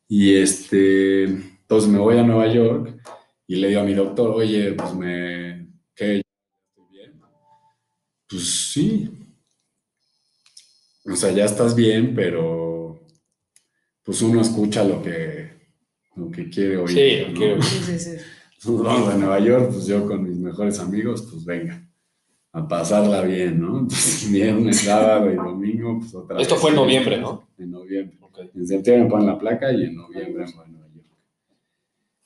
[0.07, 2.99] Y este, entonces me voy a Nueva York
[3.45, 6.21] y le digo a mi doctor, oye, pues me, ¿qué?
[6.21, 7.21] ¿Estoy bien?
[8.27, 9.11] Pues sí.
[11.05, 12.78] O sea, ya estás bien, pero
[14.09, 15.51] pues uno escucha lo que,
[16.15, 16.89] lo que quiere oír.
[16.89, 17.37] Sí, lo ¿no?
[17.37, 17.63] quiere oír.
[17.63, 18.11] Sí, sí, sí.
[18.67, 21.87] Nos vamos a Nueva York, pues yo con mis mejores amigos, pues venga,
[22.51, 23.67] a pasarla bien, ¿no?
[23.81, 26.61] Entonces, viernes, sábado y domingo, pues otra Esto vez.
[26.61, 27.49] fue en noviembre, ¿no?
[27.59, 28.17] En noviembre.
[28.21, 28.39] Ok.
[28.55, 31.07] En septiembre me ponen la placa y en noviembre me voy a Nueva York.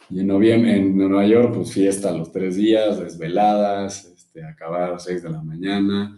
[0.09, 4.91] Y en noviembre, en Nueva York, pues fiesta los tres días, desveladas, este, acabar a
[4.91, 6.17] las seis de la mañana.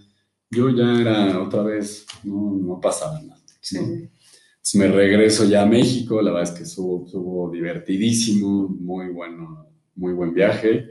[0.51, 3.41] Yo ya era otra vez, no, no pasaba nada.
[3.59, 4.14] Sí, ¿no?
[4.65, 9.69] Entonces me regreso ya a México, la verdad es que estuvo, estuvo divertidísimo, muy bueno,
[9.93, 10.87] muy buen viaje.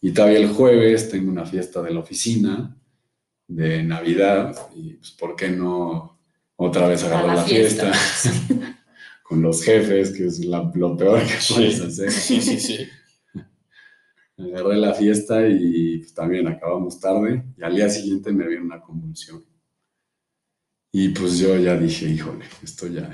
[0.00, 2.76] Y todavía el jueves tengo una fiesta de la oficina
[3.48, 6.20] de Navidad y pues ¿por qué no
[6.54, 8.78] otra vez agarrar la la, fiesta, fiesta.
[9.24, 11.54] con los jefes, que es la- lo peor que Sí.
[11.54, 12.12] puedes hacer?
[12.12, 12.78] Sí, sí, sí.
[14.38, 18.80] Agarré la fiesta y pues, también acabamos tarde y al día siguiente me vino una
[18.80, 19.44] convulsión.
[20.98, 23.06] Y pues yo ya dije, híjole, esto ya,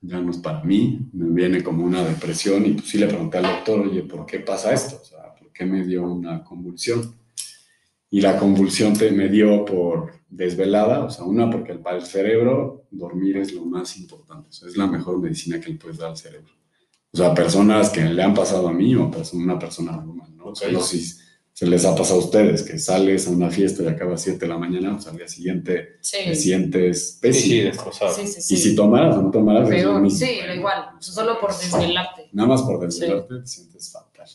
[0.00, 3.38] ya no es para mí, me viene como una depresión y pues sí le pregunté
[3.38, 4.98] al doctor, oye, ¿por qué pasa esto?
[5.00, 7.14] O sea, ¿por qué me dio una convulsión?
[8.10, 12.86] Y la convulsión te, me dio por desvelada, o sea, una porque para el cerebro
[12.90, 16.10] dormir es lo más importante, o sea, es la mejor medicina que le puedes dar
[16.10, 16.50] al cerebro.
[17.12, 20.46] O sea, personas que le han pasado a mí o perso- una persona normal, ¿no?
[20.46, 20.98] O sea, si
[21.60, 24.38] se les ha pasado a ustedes, que sales a una fiesta y acabas a 7
[24.38, 27.44] de la mañana, pues al día siguiente te sientes pésimo.
[27.52, 28.14] sí, destrozado.
[28.14, 28.54] sí, sí, sí.
[28.54, 30.18] Y si tomaras o no tomaras, es lo Peor, mismo.
[30.18, 30.84] sí, da igual.
[31.00, 32.30] Solo por desvelarte.
[32.32, 34.26] Nada más por desvelarte te sientes fatal.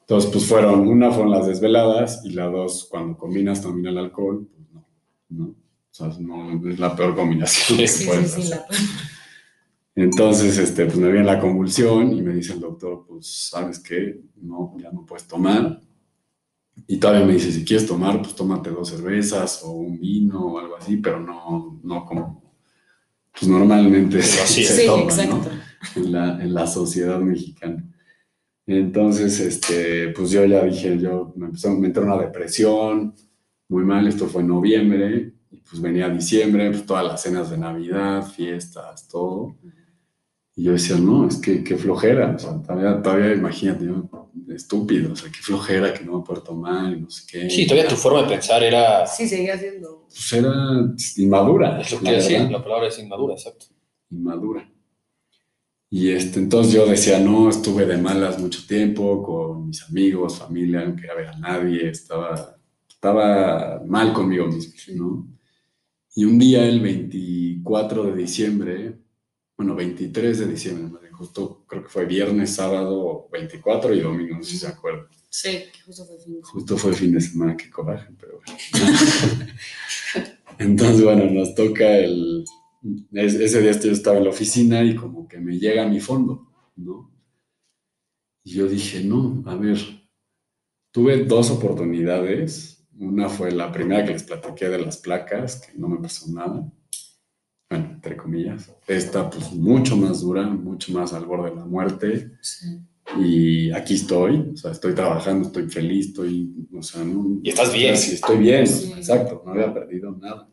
[0.00, 4.46] Entonces, pues fueron, una fueron las desveladas y la dos, cuando combinas también el alcohol,
[4.54, 4.86] pues no,
[5.30, 5.44] ¿no?
[5.50, 5.54] O
[5.90, 8.40] sea, no, es la peor combinación que puedes sí.
[8.42, 8.48] hacer.
[8.50, 8.66] la-
[9.94, 14.20] Entonces, este, pues me viene la convulsión y me dice el doctor, pues, ¿sabes qué?
[14.42, 15.80] No, ya no puedes tomar.
[16.86, 20.58] Y todavía me dice, si quieres tomar, pues tómate dos cervezas o un vino o
[20.58, 22.42] algo así, pero no, no como,
[23.32, 25.42] pues normalmente se, así se Sí, toma, ¿no?
[25.96, 27.84] en la, en la sociedad mexicana.
[28.66, 33.14] Entonces, este, pues yo ya dije, yo me empezó, me entró una depresión,
[33.68, 37.58] muy mal, esto fue en noviembre, y pues venía diciembre, pues todas las cenas de
[37.58, 39.56] Navidad, fiestas, todo.
[40.58, 44.10] Y yo decía, no, es que qué flojera, o sea, todavía, todavía imagínate, yo,
[44.52, 47.48] estúpido, o sea, qué flojera que no a poder tomar y no sé qué.
[47.48, 49.06] Sí, todavía tu forma de pensar era.
[49.06, 50.08] Sí, seguía siendo.
[50.08, 50.52] Pues era
[51.16, 53.66] inmadura, Es lo que decía, la palabra es inmadura, exacto.
[54.10, 54.68] inmadura.
[55.90, 60.84] Y este, entonces yo decía, no, estuve de malas mucho tiempo con mis amigos, familia,
[60.84, 65.28] no quería ver a nadie, estaba, estaba mal conmigo mismo, ¿no?
[66.16, 68.98] Y un día, el 24 de diciembre,
[69.58, 74.52] bueno, 23 de diciembre, justo creo que fue viernes, sábado, 24 y domingo, no sé
[74.52, 75.08] si se acuerdan.
[75.30, 76.40] Sí, que justo fue fin.
[76.42, 78.58] Justo fue fin de semana, qué coraje, pero bueno.
[80.58, 82.44] Entonces, bueno, nos toca el...
[83.12, 86.48] es- Ese día yo estaba en la oficina y como que me llega mi fondo,
[86.76, 87.10] ¿no?
[88.44, 89.78] Y yo dije, no, a ver,
[90.92, 92.86] tuve dos oportunidades.
[92.98, 96.70] Una fue la primera que les platiqué de las placas, que no me pasó nada.
[97.70, 98.72] Bueno, entre comillas.
[98.86, 102.80] Esta, pues, mucho más dura, mucho más al borde de la muerte Sí.
[103.18, 107.72] y aquí estoy, o sea, estoy trabajando, estoy feliz, estoy, o sea, no, Y estás
[107.72, 107.96] bien.
[107.96, 108.92] Sí, estoy bien, Sí.
[108.96, 110.48] exacto, no había perdido nada.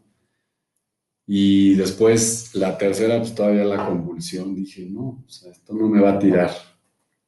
[1.28, 6.00] Y después, la tercera, pues todavía la convulsión, dije, no, o sea, esto no me
[6.02, 6.52] va a tirar.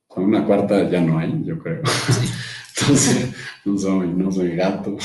[0.08, 1.82] O sea, una cuarta ya no hay, yo creo.
[2.80, 3.34] Entonces,
[3.66, 4.98] no soy, no soy gato.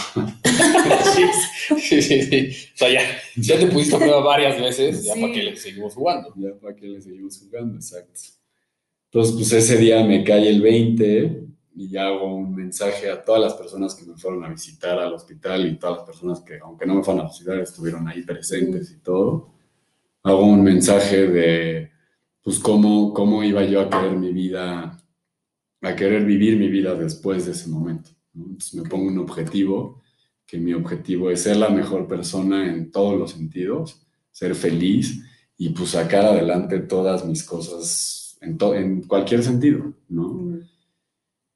[1.14, 1.22] Sí,
[1.78, 2.48] sí, sí, sí.
[2.74, 3.00] O sea, ya,
[3.37, 5.20] ya te pusiste a prueba varias veces, ya Sí.
[5.20, 6.32] para que le seguimos jugando.
[6.37, 8.20] Ya para qué le seguimos jugando, exacto.
[9.11, 11.44] Entonces, pues ese día me cae el 20
[11.76, 15.66] y hago un mensaje a todas las personas que me fueron a visitar al hospital
[15.66, 18.98] y todas las personas que, aunque no me fueron a visitar, estuvieron ahí presentes y
[19.00, 19.50] todo.
[20.22, 21.90] Hago un mensaje de,
[22.42, 25.01] pues, cómo, cómo iba yo a querer mi vida,
[25.82, 28.10] a querer vivir mi vida después de ese momento.
[28.34, 28.44] ¿no?
[28.46, 30.02] Entonces me pongo un objetivo,
[30.46, 35.22] que mi objetivo es ser la mejor persona en todos los sentidos, ser feliz
[35.56, 40.58] y pues sacar adelante todas mis cosas en, to- en cualquier sentido, ¿no?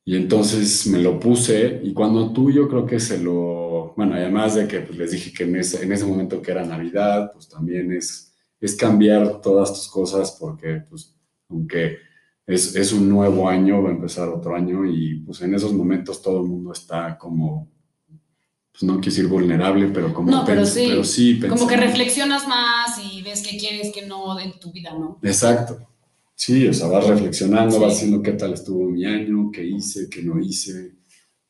[0.04, 4.54] Y entonces me lo puse y cuando tú yo creo que se lo, bueno, además
[4.54, 7.48] de que pues, les dije que en ese, en ese momento que era Navidad, pues
[7.48, 11.12] también es, es cambiar todas tus cosas porque pues
[11.48, 11.98] aunque
[12.46, 16.22] es, es un nuevo año, va a empezar otro año y pues en esos momentos
[16.22, 17.68] todo el mundo está como,
[18.72, 22.46] pues no quiero decir vulnerable, pero como No, pero sí, pero sí Como que reflexionas
[22.46, 25.18] más y ves qué quieres, que no en tu vida, ¿no?
[25.22, 25.78] Exacto.
[26.34, 27.80] Sí, o sea, vas reflexionando, Sí.
[27.82, 30.92] vas haciendo qué tal estuvo mi año, qué hice, qué no hice,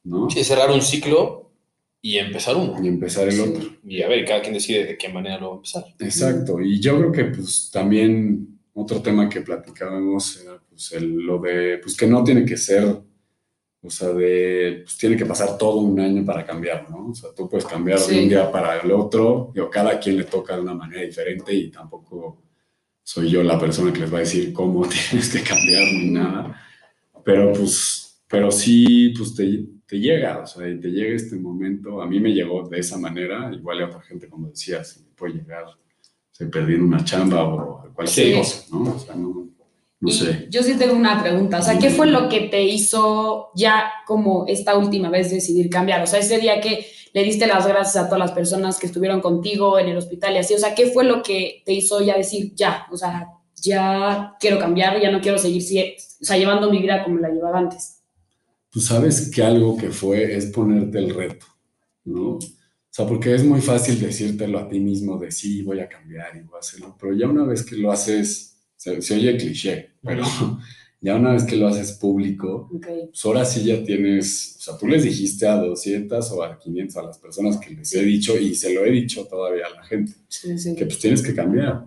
[0.05, 0.31] ¿no?
[0.31, 1.51] Sí, cerrar un ciclo
[2.01, 2.77] y empezar uno.
[2.83, 3.41] Y empezar el Sí.
[3.41, 3.69] otro.
[3.85, 5.85] Y a ver, cada quien decide de qué manera lo va a empezar.
[5.99, 6.61] Exacto.
[6.63, 11.79] Y yo creo que pues también otro tema que platicábamos era pues el- lo de,
[11.83, 12.85] pues que no tiene que ser,
[13.83, 17.09] o sea, de, pues tiene que pasar todo un año para cambiar, ¿no?
[17.09, 18.19] O sea, tú puedes cambiar de Sí.
[18.25, 21.71] un día para el otro, digo, cada quien le toca de una manera diferente y
[21.71, 22.43] tampoco
[23.03, 26.61] soy yo la persona que les va a decir cómo tienes que cambiar ni nada,
[27.25, 32.03] pero pues, pero sí, pues te, te llega, o sea, y te llega este momento,
[32.03, 35.65] a mí me llegó de esa manera, igual a otra gente, como decías, puede llegar,
[36.33, 38.35] se perdiendo una chamba o cualquier Sí.
[38.35, 38.95] cosa, ¿no?
[38.97, 39.46] O sea, no,
[40.07, 40.47] no Y sé.
[40.51, 44.47] Yo sí tengo una pregunta, o sea, ¿qué fue lo que te hizo ya como
[44.47, 46.03] esta última vez decidir cambiar?
[46.03, 49.21] O sea, ese día que le diste las gracias a todas las personas que estuvieron
[49.21, 52.17] contigo en el hospital y así, o sea, ¿qué fue lo que te hizo ya
[52.17, 55.63] decir, ya, o sea, ya quiero cambiar, ya no quiero seguir
[56.21, 58.03] o sea, llevando mi vida como la llevaba antes?
[58.71, 61.47] Tú sabes que algo que fue es ponerte el reto,
[62.05, 62.35] ¿no?
[62.35, 62.41] O
[62.91, 66.41] sea, porque es muy fácil decírtelo a ti mismo de sí, voy a cambiar y
[66.41, 68.56] voy a hacerlo, pero ya una vez que lo haces,
[68.87, 70.23] se, se oye cliché, pero
[71.01, 74.79] ya una vez que lo haces público, Ok, pues ahora sí ya tienes, o sea,
[74.79, 78.39] tú les dijiste a 200 o a 500 a las personas que les he dicho
[78.39, 80.75] y se lo he dicho todavía a la gente, sí, sí.
[80.77, 81.85] que pues tienes que cambiar.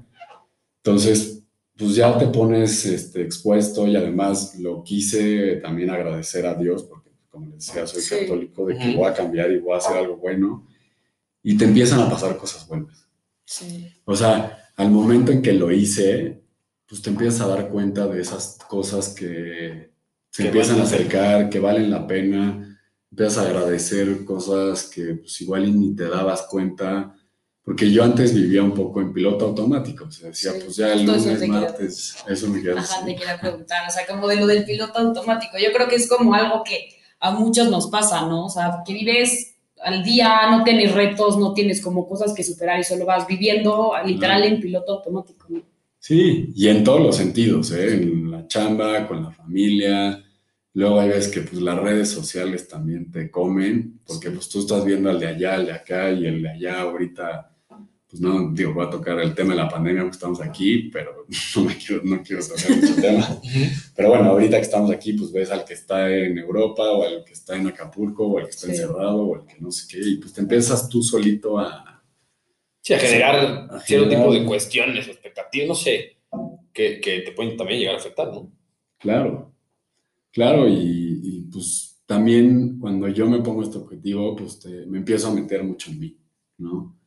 [0.84, 1.44] Entonces,
[1.78, 7.10] pues ya te pones este, expuesto y además lo quise también agradecer a Dios, porque
[7.30, 8.16] como les decía, soy Sí.
[8.22, 10.68] católico, de que voy a cambiar y voy a hacer algo bueno
[11.44, 13.08] y te empiezan a pasar cosas buenas.
[13.46, 13.88] Sí.
[14.06, 16.42] O sea, al momento en que lo hice,
[16.90, 19.92] pues te empiezas a dar cuenta de esas cosas que
[20.32, 22.80] se Que empiezan a acercar, que valen la pena,
[23.12, 27.16] empiezas a agradecer cosas que pues igual ni te dabas cuenta,
[27.64, 30.94] porque yo antes vivía un poco en piloto automático, o sea, decía, Sí, pues ya
[30.94, 34.48] el lunes, martes, eso me quería Ajá, te quería preguntar, o sea, como de lo
[34.48, 35.58] del piloto automático.
[35.60, 38.46] Yo creo que es como algo que a muchos nos pasa, ¿no?
[38.46, 42.80] O sea, que vives al día, no tienes retos, no tienes como cosas que superar
[42.80, 45.62] y solo vas viviendo literal en piloto automático, ¿no?
[46.00, 47.94] Sí, y en todos los sentidos, ¿eh?
[47.96, 50.24] En la chamba, con la familia.
[50.74, 54.86] Luego hay veces que pues, las redes sociales también te comen, porque pues tú estás
[54.86, 57.54] viendo al de allá, al de acá, y el de allá ahorita,
[58.08, 61.26] pues no, digo, voy a tocar el tema de la pandemia porque estamos aquí, pero
[61.56, 63.40] no, me quiero, no quiero tocar mucho tema.
[63.96, 67.26] Pero bueno, ahorita que estamos aquí, pues ves al que está en Europa, o al
[67.26, 68.72] que está en Acapulco, o al que está Sí.
[68.74, 71.89] encerrado, o al que no sé qué, y pues te empiezas tú solito a...
[72.82, 76.18] Sí, a generar A cierto generar- tipo de cuestiones, expectativas, no sé,
[76.74, 78.52] que, que te pueden también llegar a afectar, ¿no?
[78.98, 79.54] Claro,
[80.32, 85.28] claro, y, y, pues también cuando yo me pongo este objetivo, pues te- me empiezo
[85.28, 86.18] a meter mucho en mí,
[86.58, 86.98] ¿no?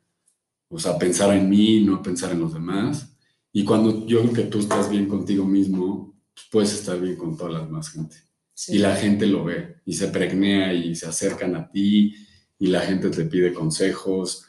[0.69, 3.17] O sea, pensar en mí, no pensar en los demás.
[3.53, 7.37] Y cuando yo creo que tú estás bien contigo mismo, pues puedes estar bien con
[7.37, 8.17] toda la demás gente.
[8.55, 8.77] Sí.
[8.77, 12.15] Y la gente lo ve y se pregnea y se acercan a ti
[12.59, 14.47] y la gente te pide consejos,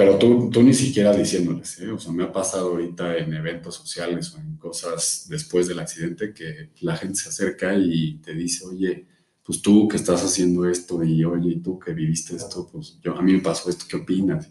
[0.00, 1.90] pero tú, tú ni siquiera diciéndoles, ¿eh?
[1.90, 6.32] O sea, me ha pasado ahorita en eventos sociales o en cosas después del accidente
[6.32, 9.04] que la gente se acerca y te dice, oye,
[9.42, 13.14] pues tú que estás haciendo esto y oye, y tú que viviste esto, pues yo,
[13.14, 14.48] a mí me pasó esto, ¿qué opinas?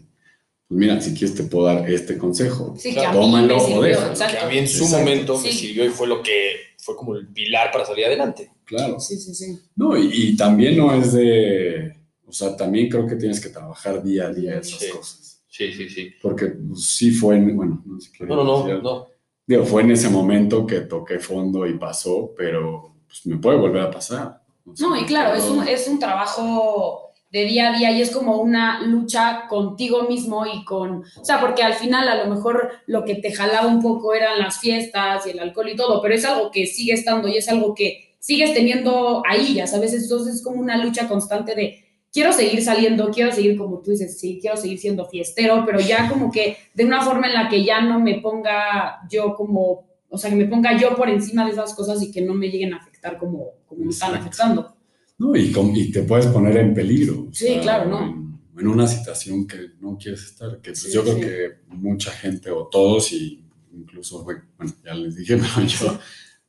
[0.68, 2.76] Pues mira, si quieres te puedo dar este consejo.
[2.78, 4.14] Sí, que Tómalo o déjalo.
[4.16, 4.98] Que a mí en su Exacto.
[5.00, 8.52] momento me sirvió y fue lo que fue como el pilar para salir adelante.
[8.64, 9.00] Claro.
[9.00, 9.58] Sí, sí, sí.
[9.74, 14.00] No, y, y también no es de, o sea, también creo que tienes que trabajar
[14.00, 14.90] día a día esas Sí.
[14.92, 15.26] cosas.
[15.50, 16.12] Sí, sí, sí.
[16.22, 19.06] Porque pues, sí fue, en, bueno, no sé qué No, no, no, no.
[19.46, 23.82] Digo, fue en ese momento que toqué fondo y pasó, pero pues, me puede volver
[23.82, 24.42] a pasar.
[24.64, 28.00] O sea, No, y claro, es un, es un trabajo de día a día y
[28.00, 32.32] es como una lucha contigo mismo y con, o sea, porque al final a lo
[32.32, 36.00] mejor lo que te jalaba un poco eran las fiestas y el alcohol y todo,
[36.00, 39.94] pero es algo que sigue estando y es algo que sigues teniendo ahí, ya sabes,
[39.94, 44.18] entonces es como una lucha constante de quiero seguir saliendo, quiero seguir como tú dices,
[44.18, 47.64] sí, quiero seguir siendo fiestero, pero ya como que de una forma en la que
[47.64, 51.52] ya no me ponga yo como, o sea, que me ponga yo por encima de
[51.52, 54.74] esas cosas y que no me lleguen a afectar como, como me están afectando.
[55.18, 57.28] No, y, com- y te puedes poner en peligro.
[57.32, 58.04] Sí, claro, ¿no?
[58.06, 61.20] En, en una situación que no quieres estar, que pues, Sí, yo creo sí.
[61.20, 64.42] que mucha gente, o todos, y incluso, bueno,
[64.84, 65.98] ya les dije, pero yo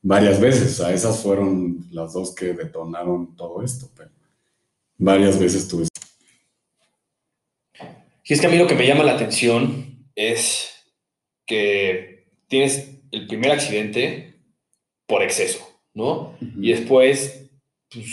[0.02, 4.10] varias veces, o sea, esas fueron las dos que detonaron todo esto, pero
[5.02, 5.88] varias veces tuve
[8.24, 10.70] Y es que a mí lo que me llama la atención es
[11.46, 14.40] que tienes el primer accidente
[15.08, 16.38] por exceso, ¿no?
[16.40, 17.50] Y después,
[17.90, 18.06] pues,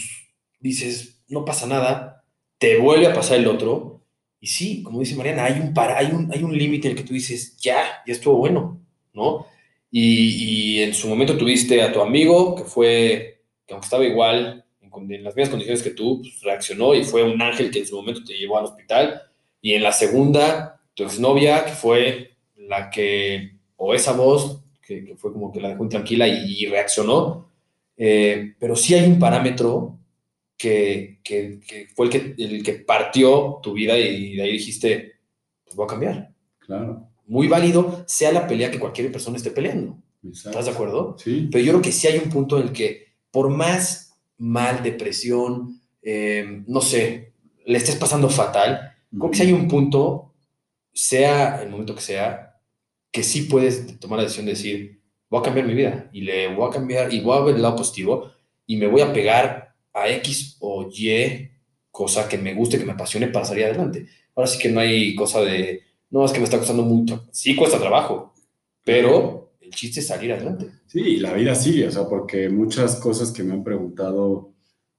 [0.58, 2.24] dices, no pasa nada,
[2.58, 4.02] te vuelve a pasar el otro,
[4.40, 6.98] y sí, como dice Mariana, hay un, para, hay un, hay un límite en el
[6.98, 8.80] que tú dices, ya, ya estuvo bueno,
[9.12, 9.46] ¿no?
[9.90, 14.64] Y, y en su momento tuviste a tu amigo, que fue, que aunque estaba igual,
[15.10, 17.96] en, las mismas condiciones que tú, pues, reaccionó y fue un ángel que en su
[17.96, 19.22] momento te llevó al hospital.
[19.60, 25.16] Y en la segunda, tu exnovia, que fue la que, o esa voz, que, que
[25.16, 27.48] fue como que la dejó intranquila y, y reaccionó.
[27.96, 29.98] Eh, pero sí hay un parámetro
[30.56, 35.12] que, que- que fue el que, el que partió tu vida y de ahí dijiste,
[35.64, 36.30] pues voy a cambiar.
[36.58, 39.98] Claro, Muy válido, sea la pelea que cualquier persona esté peleando.
[40.24, 40.50] exacto.
[40.50, 41.16] ¿Estás de acuerdo?
[41.18, 44.07] Sí, Pero yo creo que sí hay un punto en el que, por más
[44.38, 47.32] mal, depresión, eh, no sé,
[47.66, 50.34] le estés pasando fatal, creo que sí hay un punto,
[50.92, 52.56] sea el momento que sea,
[53.10, 56.54] que sí puedes tomar la decisión de decir, voy a cambiar mi vida y le
[56.54, 58.30] voy a cambiar y voy a ver el lado positivo
[58.66, 61.50] y me voy a pegar a X o Y
[61.90, 64.06] cosa que me guste, que me apasione para salir adelante.
[64.34, 67.26] Ahora sí que no hay cosa de, no, es que me está costando mucho.
[67.32, 68.32] Sí cuesta trabajo,
[68.84, 70.70] pero el chiste es salir adelante.
[70.86, 74.54] Sí, la vida sigue, o sea, porque muchas cosas que me han preguntado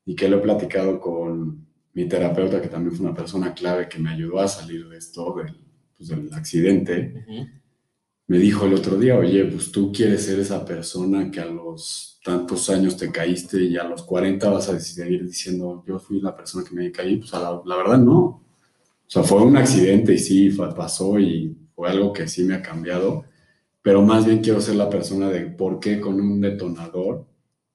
[0.05, 3.99] y que lo he platicado con mi terapeuta, que también fue una persona clave que
[3.99, 5.55] me ayudó a salir de esto, del,
[5.97, 7.25] pues, del accidente,
[8.27, 12.19] me dijo el otro día, oye, pues tú quieres ser esa persona que a los
[12.23, 16.35] tantos años te caíste y a los 40 vas a seguir diciendo, yo fui la
[16.35, 18.19] persona que me caí, pues la, la verdad no.
[18.21, 18.43] O
[19.07, 23.25] sea, fue un accidente y sí, pasó y fue algo que sí me ha cambiado,
[23.81, 27.25] pero más bien quiero ser la persona de por qué con un detonador,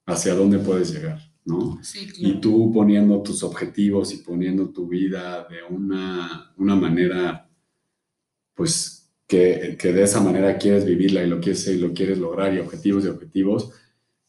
[0.06, 1.78] hacia dónde puedes llegar, ¿no?
[1.82, 7.48] Sí, Y tú poniendo tus objetivos y poniendo tu vida de una, una manera,
[8.54, 12.54] pues, que, que de esa manera quieres vivirla y lo quieres y lo quieres lograr
[12.54, 13.72] y objetivos y objetivos,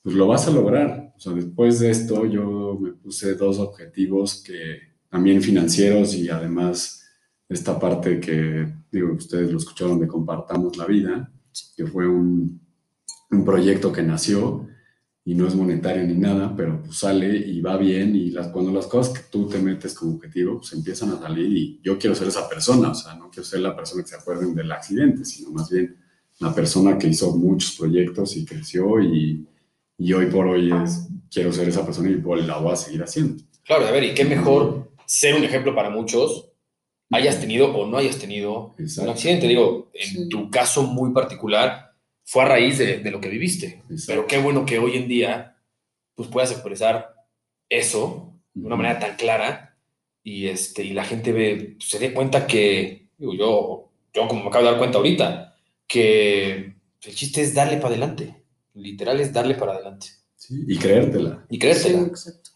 [0.02, 1.14] pues lo vas a lograr.
[1.18, 7.04] O sea, después de esto yo me puse dos objetivos que también financieros y además
[7.50, 11.32] esta parte que, digo, ustedes lo escucharon de Compartamos la Vida,
[11.76, 12.62] que fue un,
[13.32, 14.68] un proyecto que nació
[15.28, 18.72] y no es monetario ni nada, pero pues sale y va bien y las, cuando
[18.72, 22.16] las cosas que tú te metes como objetivo pues empiezan a salir y yo quiero
[22.16, 25.26] ser esa persona, o sea, no quiero ser la persona que se acuerden del accidente,
[25.26, 25.98] sino más bien
[26.40, 29.48] la persona que hizo muchos proyectos y creció y,
[29.98, 33.02] y hoy por hoy es, quiero ser esa persona y pues, la voy a seguir
[33.02, 33.44] haciendo.
[33.64, 36.52] Claro, a ver, y qué mejor ser un ejemplo para muchos,
[37.12, 39.10] hayas tenido o no hayas tenido Exacto.
[39.10, 39.48] un accidente.
[39.48, 40.30] Digo, en Sí.
[40.30, 43.84] tu caso muy particular, fue a raíz de, de lo que viviste.
[43.90, 44.04] Exacto.
[44.08, 45.58] Pero qué bueno que hoy en día
[46.16, 47.14] pues, puedas expresar
[47.70, 49.78] eso de una manera tan clara
[50.24, 54.48] y, este, y la gente ve, se dé cuenta que, digo, yo, yo como me
[54.50, 55.56] acabo de dar cuenta ahorita,
[55.88, 58.44] que el chiste es darle para adelante.
[58.74, 60.08] Literal es darle para adelante.
[60.36, 61.46] Sí, y creértela.
[61.50, 62.00] Y creértela.
[62.08, 62.50] exacto.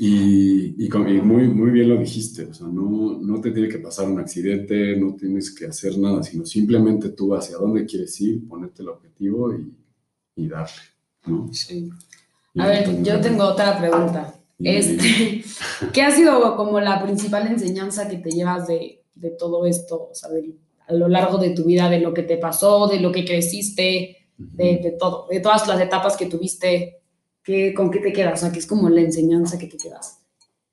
[0.00, 3.68] Y, y, con- y muy, muy bien lo dijiste, o sea, no, no te tiene
[3.68, 8.20] que pasar un accidente, no tienes que hacer nada, sino simplemente tú hacia dónde quieres
[8.20, 9.74] ir, ponerte el objetivo y,
[10.36, 10.72] y darle,
[11.26, 11.48] ¿no?
[11.52, 11.90] Sí.
[12.58, 14.34] A ver, yo tengo otra pregunta.
[14.60, 15.42] Este,
[15.92, 20.08] ¿Qué ha sido como la principal enseñanza que te llevas de, de todo esto?
[20.12, 22.98] O sea, del- a lo largo de tu vida, de lo que te pasó, de
[23.00, 26.97] lo que creciste, de, de todo, de todas las etapas que tuviste,
[27.48, 28.40] ¿qué, ¿con qué te quedas?
[28.40, 30.18] O sea, ¿qué es como la enseñanza que te quedas?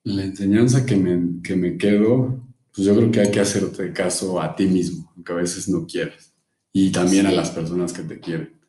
[0.04, 2.38] La enseñanza que me, que me quedo,
[2.74, 5.86] pues yo creo que hay que hacerte caso a ti mismo, aunque a veces no
[5.86, 6.34] quieras,
[6.74, 7.36] y también a Sí.
[7.36, 8.60] las personas que te quieren,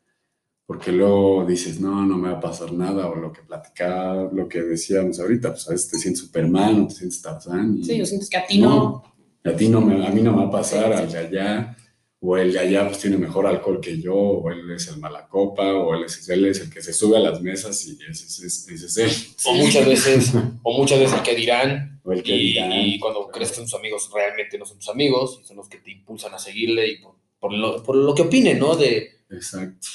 [0.66, 4.48] porque luego dices, no, no me va a pasar nada, o lo que platicaba, lo
[4.48, 7.76] que decíamos ahorita, pues a veces te sientes Superman o te sientes Tarzán.
[7.76, 9.02] y- Sí, yo siento que a ti no.
[9.44, 11.76] a ti no me, a mí no me va a pasar, al de allá,
[12.20, 15.72] o el de allá pues tiene mejor alcohol que yo, o él es el malacopa,
[15.74, 18.68] o él es, él es el que se sube a las mesas y ese, es-
[18.68, 19.10] ese es él.
[19.46, 22.72] O muchas veces, o muchas veces el que dirán, O el que y, dirán.
[22.72, 25.68] y cuando crees que son tus amigos, realmente no son tus amigos, y son los
[25.68, 28.74] que te impulsan a seguirle y por, por lo, por lo que opinen, ¿no?
[28.74, 29.86] De, Exacto.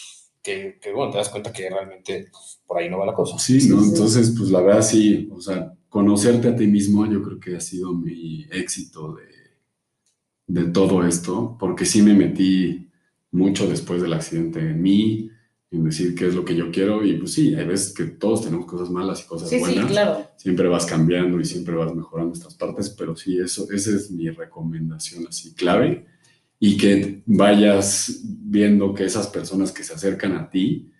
[0.41, 3.37] que, que, bueno, te das cuenta que realmente pues, por ahí no va la cosa.
[3.37, 3.83] Sí, ¿no?
[3.83, 7.59] Entonces, pues la verdad sí, o sea, conocerte a ti mismo yo creo que ha
[7.61, 9.23] sido mi éxito de,
[10.47, 12.89] de todo esto, porque sí me metí
[13.31, 15.29] mucho después del accidente en mí,
[15.71, 18.43] en decir qué es lo que yo quiero y pues sí, hay veces que todos
[18.43, 19.85] tenemos cosas malas y cosas Sí, buenas.
[19.85, 20.27] sí, claro.
[20.37, 24.29] Siempre vas cambiando y siempre vas mejorando estas partes, pero sí, eso, esa es mi
[24.29, 26.05] recomendación así clave
[26.59, 30.91] y que vayas viendo que esas personas que se acercan a ti,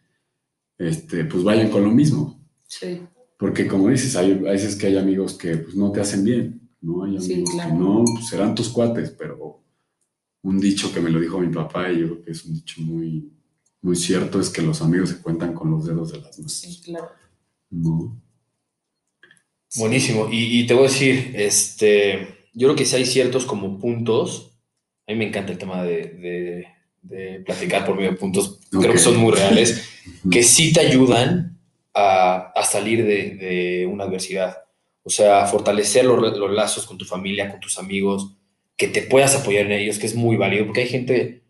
[0.77, 2.43] este, pues vayan con lo mismo.
[2.65, 2.99] Sí.
[3.37, 6.62] Porque como dices, hay, hay veces que hay amigos que pues, no te hacen bien,
[6.83, 7.03] ¿no?
[7.05, 7.69] Hay Sí, amigos claro.
[7.71, 9.63] que no, pues, serán tus cuates, pero
[10.43, 12.81] un dicho que me lo dijo mi papá y yo creo que es un dicho
[12.81, 13.31] muy,
[13.81, 16.53] muy cierto, es que los amigos se cuentan con los dedos de las manos.
[16.53, 17.09] Sí, claro.
[17.71, 18.21] ¿no?
[19.75, 20.29] Buenísimo.
[20.31, 24.51] Y, y te voy a decir, este, yo creo que sí hay ciertos como puntos.
[25.07, 26.67] A mí me encanta el tema de, de-
[27.01, 28.59] de platicar por medio de puntos.
[28.71, 29.89] Creo que son muy reales,
[30.31, 31.59] que sí te ayudan
[31.93, 34.57] a, a salir de, de una adversidad.
[35.03, 38.35] O sea, fortalecer los, los lazos con tu familia, con tus amigos,
[38.77, 41.43] que te puedas apoyar en ellos, que es muy válido, porque hay gente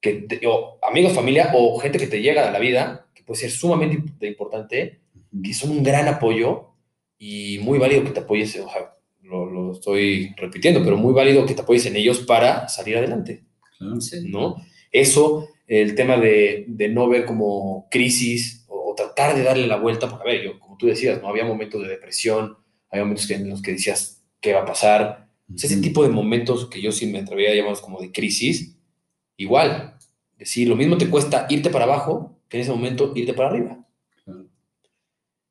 [0.00, 3.40] que, te- o amigos, familia, o gente que te llega a la vida, que puede
[3.40, 5.00] ser sumamente imp- importante,
[5.42, 6.70] que son un gran apoyo
[7.18, 11.44] y muy válido que te apoyes, o sea, lo, lo estoy repitiendo, pero muy válido
[11.46, 13.44] que te apoyes en ellos para salir adelante,
[13.78, 14.00] Claro.
[14.00, 14.28] Sí.
[14.28, 14.56] ¿no?
[14.90, 19.76] Eso, el tema de, de no ver como crisis o, o tratar de darle la
[19.76, 21.28] vuelta, porque a ver, yo, como tú decías, ¿no?
[21.28, 22.56] Había momentos de depresión,
[22.90, 25.28] había momentos en los que decías, ¿qué va a pasar?
[25.54, 28.12] O sea, ese tipo de momentos que yo sí me atrevería a llamarlos como de
[28.12, 28.76] crisis,
[29.36, 29.96] igual,
[30.38, 33.86] decir, lo mismo te cuesta irte para abajo que en ese momento irte para arriba.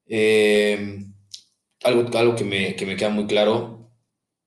[0.06, 1.00] Eh,
[1.84, 3.92] algo algo que, me, que me queda muy claro,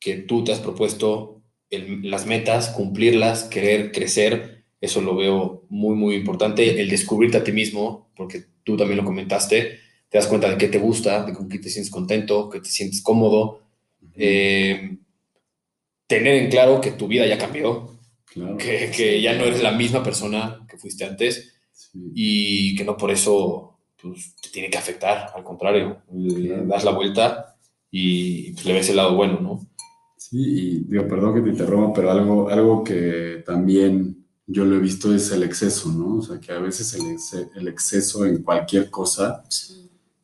[0.01, 5.97] que tú te has propuesto el- las metas, cumplirlas, querer crecer, eso lo veo muy,
[5.97, 6.81] muy importante.
[6.83, 9.80] El descubrirte a ti mismo, porque tú también lo comentaste,
[10.11, 12.69] te das cuenta de qué te gusta, de con qué te sientes contento, que te
[12.69, 13.61] sientes cómodo.
[14.17, 14.99] Eh,
[16.07, 18.57] tener en claro que tu vida ya cambió, Claro.
[18.59, 21.99] que, que ya no eres la misma persona que fuiste antes Sí.
[22.15, 26.67] y que no por eso pues, te tiene que afectar, al contrario, le Claro.
[26.67, 27.57] das la vuelta
[27.91, 29.67] y pues, le ves el lado bueno, ¿no?
[30.17, 34.81] Sí, y digo, perdón que te interrumpa, pero algo, algo que también yo lo he
[34.81, 36.17] visto es el exceso, ¿no?
[36.19, 39.43] O sea, que a veces el, exce- el exceso en cualquier cosa,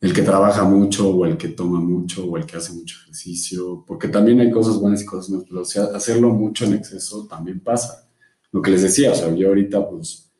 [0.06, 3.84] el que trabaja mucho o el que toma mucho o el que hace mucho ejercicio,
[3.84, 7.26] porque también hay cosas buenas y cosas malas, pero o sea, hacerlo mucho en exceso
[7.26, 8.08] también pasa.
[8.52, 10.32] Lo que les decía, o sea, yo ahorita pues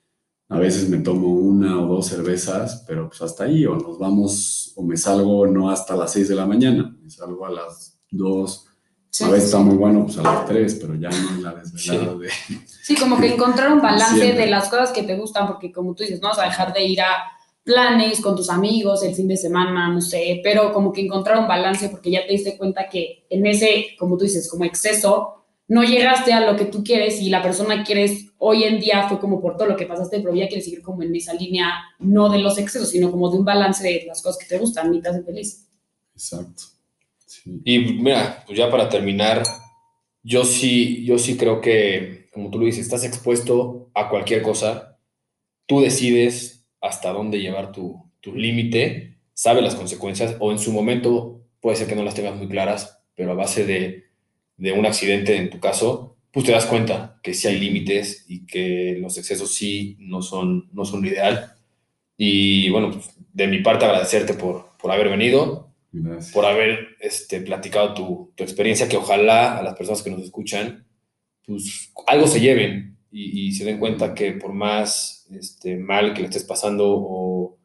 [0.49, 4.73] a veces me tomo una o dos cervezas, pero pues hasta ahí, o nos vamos,
[4.77, 8.63] o me salgo no hasta las 6 de la mañana, me salgo a las 2,
[9.09, 11.55] Sí, a veces sí, está muy bueno pues a las 3, pero ya no la
[11.55, 12.29] desvelada de...
[12.67, 16.03] Sí, como que encontrar un balance de las cosas que te gustan, porque como tú
[16.03, 17.36] dices, no vas a dejar de ir a
[17.67, 21.49] planes con tus amigos el fin de semana, no sé, pero como que encontrar un
[21.49, 25.83] balance porque ya te diste cuenta que en ese, como tú dices, como exceso, no
[25.83, 29.19] llegaste a lo que tú quieres y la persona que quieres hoy en día fue
[29.19, 32.29] como por todo lo que pasaste, pero ya quieres seguir como en esa línea, no
[32.29, 35.03] de los excesos, sino como de un balance de las cosas que te gustan y
[35.03, 35.69] te hacen feliz.
[36.15, 36.63] Exacto.
[37.27, 37.51] Sí.
[37.65, 39.43] Y mira, pues ya para terminar,
[40.23, 45.01] yo sí, yo sí creo que, como tú lo dices, estás expuesto a cualquier cosa,
[45.67, 51.43] tú decides hasta dónde llevar tu, tu límite, sabes las consecuencias, o en su momento
[51.61, 54.05] puede ser que no las tengas muy claras, pero a base de,
[54.57, 58.45] de un accidente en tu caso, pues te das cuenta que sí hay límites y
[58.47, 61.55] que los excesos sí no son, no son lo ideal.
[62.17, 66.33] Y bueno, pues, de mi parte agradecerte por, por haber venido, Gracias.
[66.33, 70.87] por haber este, platicado tu, tu experiencia, que ojalá a las personas que nos escuchan,
[71.47, 76.23] pues algo se lleven y, y se den cuenta que por más este, mal que
[76.23, 77.57] le estés pasando o,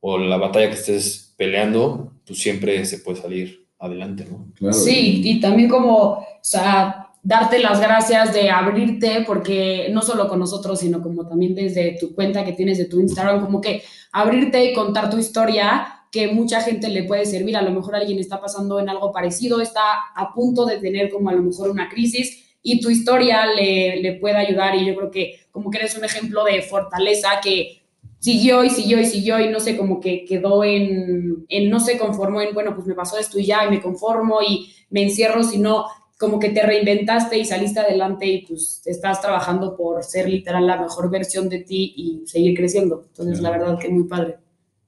[0.00, 4.46] o la batalla que estés peleando, pues siempre se puede salir adelante, ¿no?
[4.54, 10.28] Claro, Sí, y también como, o sea, darte las gracias de abrirte, porque no solo
[10.28, 13.82] con nosotros, sino como también desde tu cuenta que tienes de tu Instagram, como que
[14.12, 17.56] abrirte y contar tu historia, que mucha gente le puede servir.
[17.56, 19.82] A lo mejor alguien está pasando en algo parecido, está
[20.14, 24.14] a punto de tener como a lo mejor una crisis y tu historia le, le
[24.14, 24.74] puede ayudar.
[24.76, 27.82] Y yo creo que como que eres un ejemplo de fortaleza que
[28.18, 31.98] siguió y siguió y siguió y no sé, como que quedó en, en, no se
[31.98, 35.42] conformó en, bueno, pues me pasó esto y ya, y me conformo y me encierro,
[35.42, 35.86] sino
[36.18, 40.80] como que te reinventaste y saliste adelante y pues estás trabajando por ser literal la
[40.80, 43.06] mejor versión de ti y seguir creciendo.
[43.08, 44.36] Entonces, la verdad que muy padre.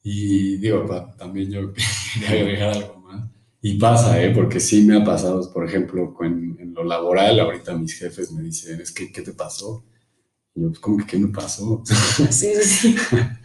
[0.02, 1.72] Y digo, pa- también yo
[2.14, 3.03] quería agregar algo.
[3.66, 4.30] Y pasa, ¿eh?
[4.34, 8.42] Porque sí me ha pasado, por ejemplo, con, en lo laboral, ahorita mis jefes me
[8.42, 9.82] dicen, es que, ¿qué te pasó?
[10.54, 11.82] Y yo, pues, ¿cómo que qué me pasó?
[11.86, 12.96] Sí, sí, sí.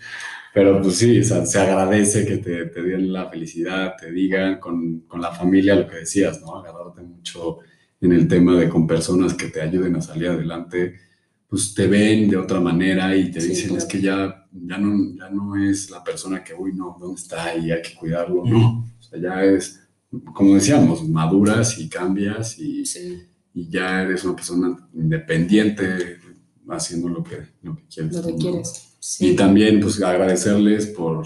[0.54, 4.60] Pero pues sí, o sea, se agradece que te, te den la felicidad, te digan
[4.60, 6.58] con, con, la familia lo que decías, ¿no?
[6.58, 7.60] Agarrarte mucho
[8.02, 10.96] en el tema de con personas que te ayuden a salir adelante,
[11.48, 13.78] pues te ven de otra manera y te Sí, dicen, claro.
[13.78, 17.56] es que ya, ya, no, ya no es la persona que, uy, no, ¿dónde está?
[17.56, 18.86] Y hay que cuidarlo, no.
[19.00, 19.80] O sea, ya es,
[20.34, 23.20] como decíamos, maduras y cambias y, Sí,
[23.54, 26.18] y ya eres una persona independiente
[26.70, 28.16] haciendo lo que, lo que quieres.
[28.16, 28.38] lo que ¿no?
[28.38, 28.86] quieres.
[29.20, 31.26] Y también pues agradecerles por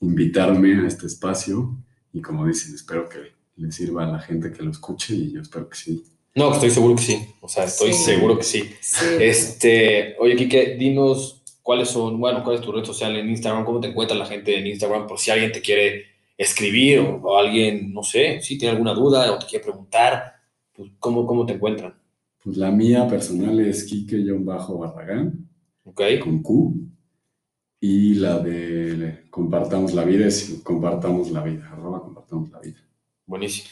[0.00, 1.76] invitarme a este espacio
[2.12, 3.18] y como dicen, espero que
[3.56, 6.04] les sirva a la gente que lo escuche y yo espero que sí.
[6.34, 7.18] No, estoy seguro que sí.
[7.42, 8.04] O sea, estoy Sí.
[8.04, 8.64] seguro que sí.
[8.80, 9.04] Sí.
[9.20, 13.80] Este, oye, Kike, dinos cuáles son, bueno, cuál es tu red social en Instagram, cómo
[13.80, 16.06] te encuentra la gente en Instagram, por si alguien te quiere
[16.42, 20.34] escribir o, o alguien, no sé, si tiene alguna duda o te quiere preguntar,
[20.72, 21.94] pues, ¿cómo, cómo te encuentran?
[22.42, 25.48] Pues la mía personal es Kike-Barragán
[25.84, 26.02] ¿Ok?
[26.22, 26.74] con Q
[27.80, 32.78] y la de Compartamos la vida es Compartamos la vida, arroba Compartamos la vida.
[33.26, 33.68] Buenísimo.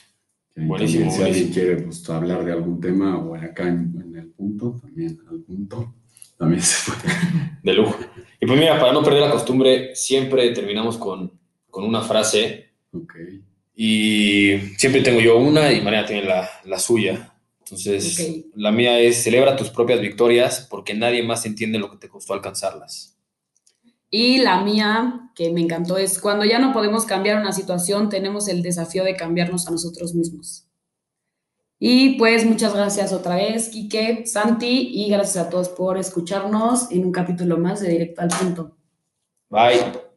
[0.55, 1.55] Que Buenísimo, también, si alguien buenísimo.
[1.55, 5.95] quiere pues, hablar de algún tema o acá en, en el punto, también al punto,
[6.37, 7.14] también se puede.
[7.62, 7.97] De lujo.
[8.41, 11.39] Y pues mira, para no perder la costumbre, siempre terminamos con,
[11.71, 13.14] con una frase Ok.
[13.75, 17.33] y siempre tengo yo una y María tiene la, la suya.
[17.61, 22.09] Entonces, la mía es celebra tus propias victorias porque nadie más entiende lo que te
[22.09, 23.16] costó alcanzarlas.
[24.11, 28.49] Y la mía, que me encantó, es cuando ya no podemos cambiar una situación, tenemos
[28.49, 30.66] el desafío de cambiarnos a nosotros mismos.
[31.79, 37.05] Y pues muchas gracias otra vez, Quique, Santi, y gracias a todos por escucharnos en
[37.07, 38.77] un capítulo más de Directo al Punto.
[39.49, 40.10] Bye.